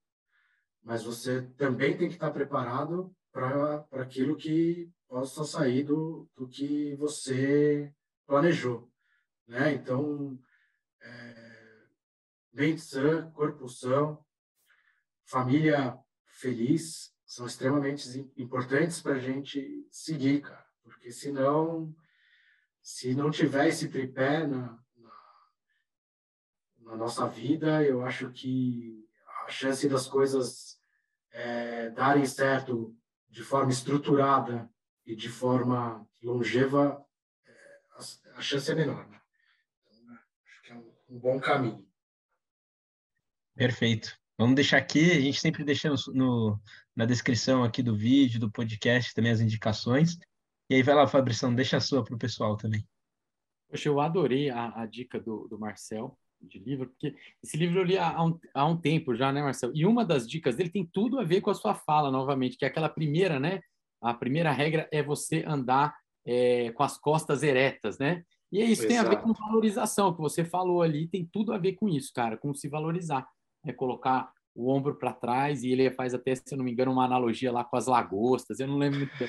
[0.83, 6.95] mas você também tem que estar preparado para aquilo que possa sair do, do que
[6.97, 7.91] você
[8.27, 8.93] planejou.
[9.49, 9.73] Né?
[9.73, 10.39] Então,
[11.01, 11.87] é,
[12.53, 14.23] mente sã, corpo são,
[15.25, 20.70] família feliz são extremamente importantes para a gente seguir, cara.
[20.83, 21.95] Porque senão,
[22.83, 25.13] se não tiver esse tripé na, na,
[26.81, 29.07] na nossa vida, eu acho que
[29.47, 30.81] a chance das coisas
[31.33, 32.97] é, darem certo
[33.29, 34.69] de forma estruturada
[35.07, 37.05] e de forma longeva,
[37.47, 39.09] é, a, a, chance é menor.
[39.09, 39.21] Né?
[39.93, 40.15] Então,
[40.47, 41.87] acho que é um, um bom caminho.
[43.55, 44.19] Perfeito.
[44.39, 46.59] Vamos deixar aqui, a gente sempre deixa no,
[46.97, 50.17] na descrição aqui do vídeo, do podcast, também as indicações.
[50.71, 52.87] E aí vai lá, Fabrição, deixa a sua para o pessoal também.
[53.69, 57.85] Poxa, eu adorei a, a dica do, do Marcel de livro, porque esse livro eu
[57.85, 59.73] li há um, há um tempo já, né, Marcel?
[59.75, 62.65] E uma das dicas dele tem tudo a ver com a sua fala, novamente, que
[62.65, 63.61] é aquela primeira, né?
[64.01, 65.93] A primeira regra é você andar
[66.25, 68.23] é, com as costas eretas, né?
[68.53, 68.89] E isso Exato.
[68.89, 72.13] tem a ver com valorização, que você falou ali, tem tudo a ver com isso,
[72.15, 73.29] cara, com se valorizar.
[73.67, 76.93] É colocar o ombro para trás e ele faz até, se eu não me engano,
[76.93, 79.29] uma analogia lá com as lagostas, eu não lembro muito bem,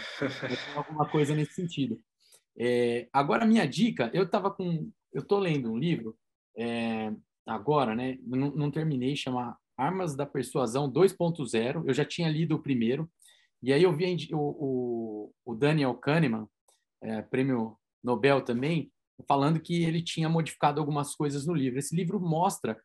[0.76, 2.00] alguma coisa nesse sentido.
[2.58, 6.18] É, agora, minha dica, eu estava com, eu estou lendo um livro
[6.58, 7.14] é,
[7.46, 8.18] agora, né?
[8.22, 11.84] Não, não, terminei, chama Armas da Persuasão 2.0.
[11.86, 13.10] Eu já tinha lido o primeiro,
[13.64, 16.48] e aí eu vi o, o, o Daniel Kahneman,
[17.02, 18.92] é, prêmio Nobel também,
[19.28, 21.80] falando que ele tinha modificado algumas coisas no livro.
[21.80, 22.78] Esse livro mostra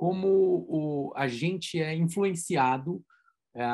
[0.00, 3.04] como o, a gente é influenciado,
[3.54, 3.66] é,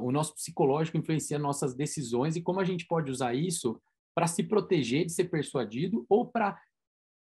[0.00, 3.80] o nosso psicológico influencia nossas decisões e como a gente pode usar isso
[4.12, 6.60] para se proteger de ser persuadido ou para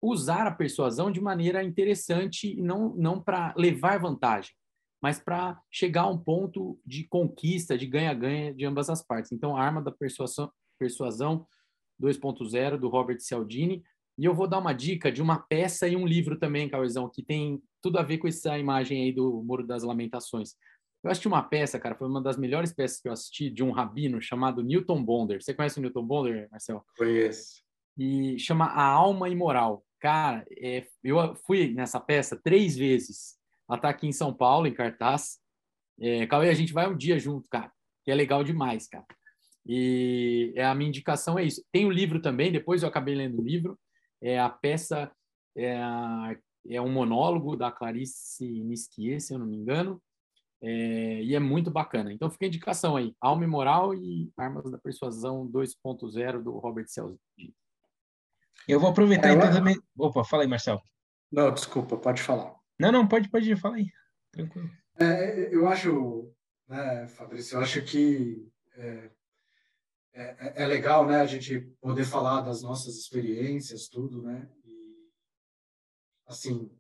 [0.03, 4.53] usar a persuasão de maneira interessante e não, não para levar vantagem,
[5.01, 9.33] mas para chegar a um ponto de conquista, de ganha-ganha de ambas as partes.
[9.33, 11.47] Então, a arma da persuasão, persuasão
[11.99, 13.83] 2.0 do Robert Cialdini.
[14.19, 17.23] E eu vou dar uma dica de uma peça e um livro também, Cauizão, que
[17.23, 20.55] tem tudo a ver com essa imagem aí do Muro das Lamentações.
[21.03, 23.73] Eu assisti uma peça, cara, foi uma das melhores peças que eu assisti de um
[23.73, 25.43] rabino chamado Newton Bonder.
[25.43, 26.83] Você conhece o Newton Bonder, Marcel?
[26.97, 27.63] Conheço.
[27.99, 29.85] E chama A Alma Imoral.
[30.01, 33.37] Cara, é, eu fui nessa peça três vezes.
[33.69, 35.39] Ela tá aqui em São Paulo, em cartaz.
[36.01, 37.71] É, Cauê, a gente vai um dia junto, cara.
[38.03, 39.05] Que é legal demais, cara.
[39.67, 41.63] E é, a minha indicação é isso.
[41.71, 43.79] Tem o um livro também, depois eu acabei lendo o livro.
[44.23, 45.13] É, a peça
[45.55, 45.79] é,
[46.69, 50.03] é um monólogo da Clarice Nisquier, se eu não me engano.
[50.63, 52.13] É, e é muito bacana.
[52.13, 53.15] Então fica a indicação aí.
[53.21, 57.55] Alma e Moral e Armas da Persuasão 2.0 do Robert Cialdini.
[58.67, 59.79] Eu vou aproveitar é, então também.
[59.97, 60.81] Opa, fala aí, Marcel.
[61.31, 62.55] Não, desculpa, pode falar.
[62.79, 63.91] Não, não, pode, pode ir, fala aí.
[64.33, 64.71] Tranquilo.
[64.99, 66.33] É, eu acho,
[66.69, 69.11] né, Fabrício, eu acho que é,
[70.13, 74.49] é, é, legal, né, a gente poder falar das nossas experiências, tudo, né?
[76.27, 76.71] Assim,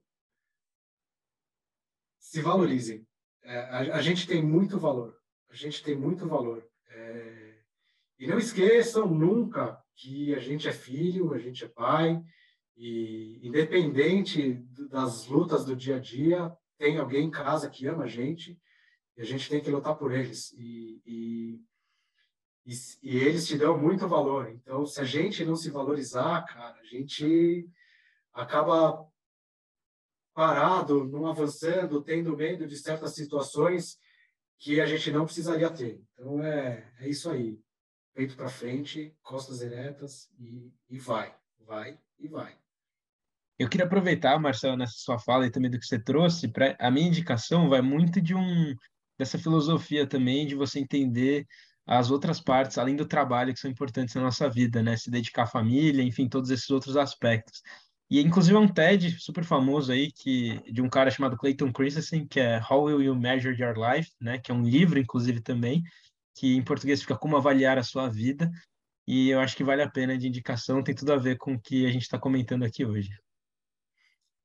[2.18, 3.06] se valorizem.
[3.42, 5.16] É, a, a, gente tem muito valor.
[5.50, 6.66] A gente tem muito valor.
[6.88, 7.58] É,
[8.18, 12.20] e não esqueçam nunca que a gente é filho, a gente é pai,
[12.76, 14.54] e independente
[14.90, 18.58] das lutas do dia a dia, tem alguém em casa que ama a gente,
[19.16, 20.52] e a gente tem que lutar por eles.
[20.52, 21.60] E, e,
[22.66, 22.72] e,
[23.02, 24.50] e eles te dão muito valor.
[24.50, 27.68] Então, se a gente não se valorizar, cara, a gente
[28.32, 29.06] acaba
[30.34, 33.98] parado, não avançando, tendo medo de certas situações
[34.58, 36.02] que a gente não precisaria ter.
[36.12, 37.58] Então, é, é isso aí
[38.14, 41.34] peito para frente, costas eretas e, e vai,
[41.66, 42.56] vai e vai.
[43.58, 46.90] Eu queria aproveitar, Marcelo, nessa sua fala e também do que você trouxe, para a
[46.90, 48.74] minha indicação vai muito de um
[49.18, 51.46] dessa filosofia também de você entender
[51.86, 54.96] as outras partes, além do trabalho, que são importantes na nossa vida, né?
[54.96, 57.60] Se dedicar à família, enfim, todos esses outros aspectos.
[58.10, 62.26] E inclusive é um TED super famoso aí que de um cara chamado Clayton Christensen,
[62.26, 65.82] que é How Will You Measure Your Life, né, que é um livro inclusive também,
[66.34, 68.50] que em português fica Como avaliar a sua vida.
[69.06, 71.60] E eu acho que vale a pena de indicação, tem tudo a ver com o
[71.60, 73.10] que a gente está comentando aqui hoje.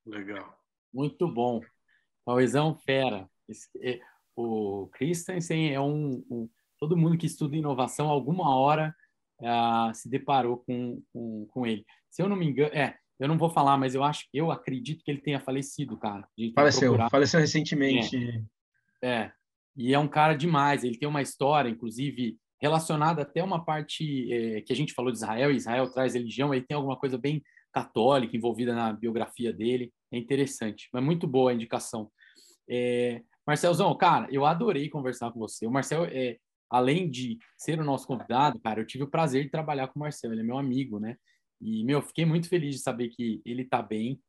[0.05, 0.57] Legal.
[0.93, 1.61] Muito bom.
[2.25, 3.29] Paulizão fera.
[3.81, 3.99] É,
[4.35, 6.49] o Christensen é um, um,
[6.79, 8.95] Todo mundo que estuda inovação, alguma hora
[9.41, 11.85] uh, se deparou com, com, com ele.
[12.09, 15.03] Se eu não me engano, é, eu não vou falar, mas eu acho, eu acredito
[15.03, 16.27] que ele tenha falecido, cara.
[16.55, 18.15] Faleceu, faleceu recentemente.
[19.01, 19.31] É, é,
[19.75, 20.83] e é um cara demais.
[20.83, 25.17] Ele tem uma história, inclusive relacionada até uma parte é, que a gente falou de
[25.17, 25.51] Israel.
[25.51, 27.43] Israel traz religião, aí tem alguma coisa bem
[27.73, 29.91] católica envolvida na biografia dele.
[30.11, 32.09] É interessante, mas muito boa a indicação.
[32.69, 35.65] É, Marcelzão, cara, eu adorei conversar com você.
[35.65, 36.37] O Marcel, é,
[36.69, 40.01] além de ser o nosso convidado, cara, eu tive o prazer de trabalhar com o
[40.01, 40.31] Marcel.
[40.31, 41.17] Ele é meu amigo, né?
[41.61, 44.19] E, meu, fiquei muito feliz de saber que ele tá bem,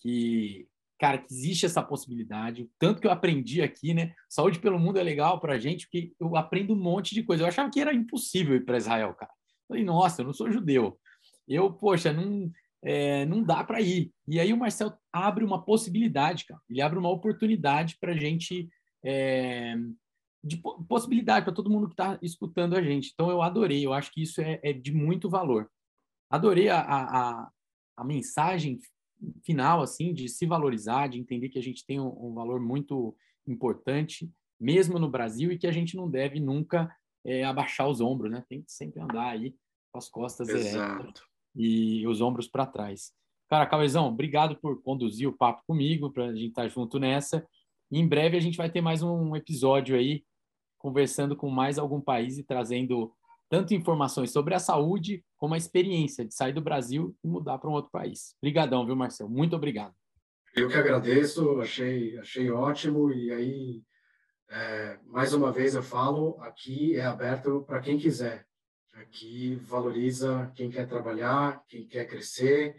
[0.00, 0.68] que,
[0.98, 2.68] cara, que existe essa possibilidade.
[2.78, 4.14] Tanto que eu aprendi aqui, né?
[4.28, 7.42] Saúde pelo mundo é legal pra gente, porque eu aprendo um monte de coisa.
[7.42, 9.32] Eu achava que era impossível ir para Israel, cara.
[9.66, 10.98] Falei, nossa, eu não sou judeu.
[11.46, 12.50] Eu, poxa, não,
[12.82, 14.12] é, não dá para ir.
[14.26, 16.60] E aí o Marcel abre uma possibilidade, cara.
[16.68, 18.68] Ele abre uma oportunidade para a gente,
[19.04, 19.74] é,
[20.42, 20.56] de
[20.88, 23.10] possibilidade para todo mundo que está escutando a gente.
[23.12, 23.84] Então eu adorei.
[23.84, 25.68] Eu acho que isso é, é de muito valor.
[26.30, 27.50] Adorei a, a,
[27.96, 28.78] a, mensagem
[29.42, 33.16] final, assim, de se valorizar, de entender que a gente tem um, um valor muito
[33.46, 38.30] importante, mesmo no Brasil, e que a gente não deve nunca é, abaixar os ombros,
[38.30, 38.44] né?
[38.48, 39.54] Tem que sempre andar aí
[39.90, 41.22] com as costas eretas
[41.54, 43.12] e os ombros para trás.
[43.48, 47.46] Cara, Cauezão, obrigado por conduzir o papo comigo, para a gente estar tá junto nessa.
[47.90, 50.22] E em breve a gente vai ter mais um episódio aí,
[50.78, 53.12] conversando com mais algum país e trazendo
[53.48, 57.70] tanto informações sobre a saúde como a experiência de sair do Brasil e mudar para
[57.70, 58.34] um outro país.
[58.42, 59.30] Obrigadão, viu, Marcelo?
[59.30, 59.94] Muito obrigado.
[60.54, 63.12] Eu que agradeço, achei, achei ótimo.
[63.12, 63.82] E aí,
[64.50, 68.48] é, mais uma vez eu falo, aqui é aberto para quem quiser
[69.06, 72.76] que valoriza quem quer trabalhar, quem quer crescer,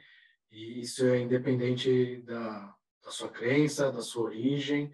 [0.51, 4.91] e isso é independente da, da sua crença, da sua origem,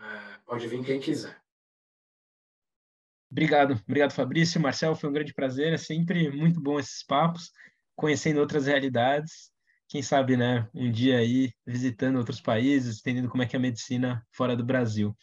[0.00, 1.40] é, pode vir quem quiser.
[3.36, 7.50] Obrigado, obrigado Fabrício, Marcel, foi um grande prazer, é sempre muito bom esses papos,
[7.94, 9.52] conhecendo outras realidades,
[9.86, 13.60] quem sabe, né, um dia aí visitando outros países, entendendo como é que é a
[13.60, 15.14] medicina fora do Brasil.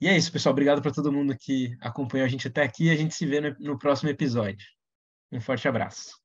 [0.00, 0.54] E é isso, pessoal.
[0.54, 2.90] Obrigado para todo mundo que acompanhou a gente até aqui.
[2.90, 4.66] A gente se vê no, no próximo episódio.
[5.30, 6.21] Um forte abraço.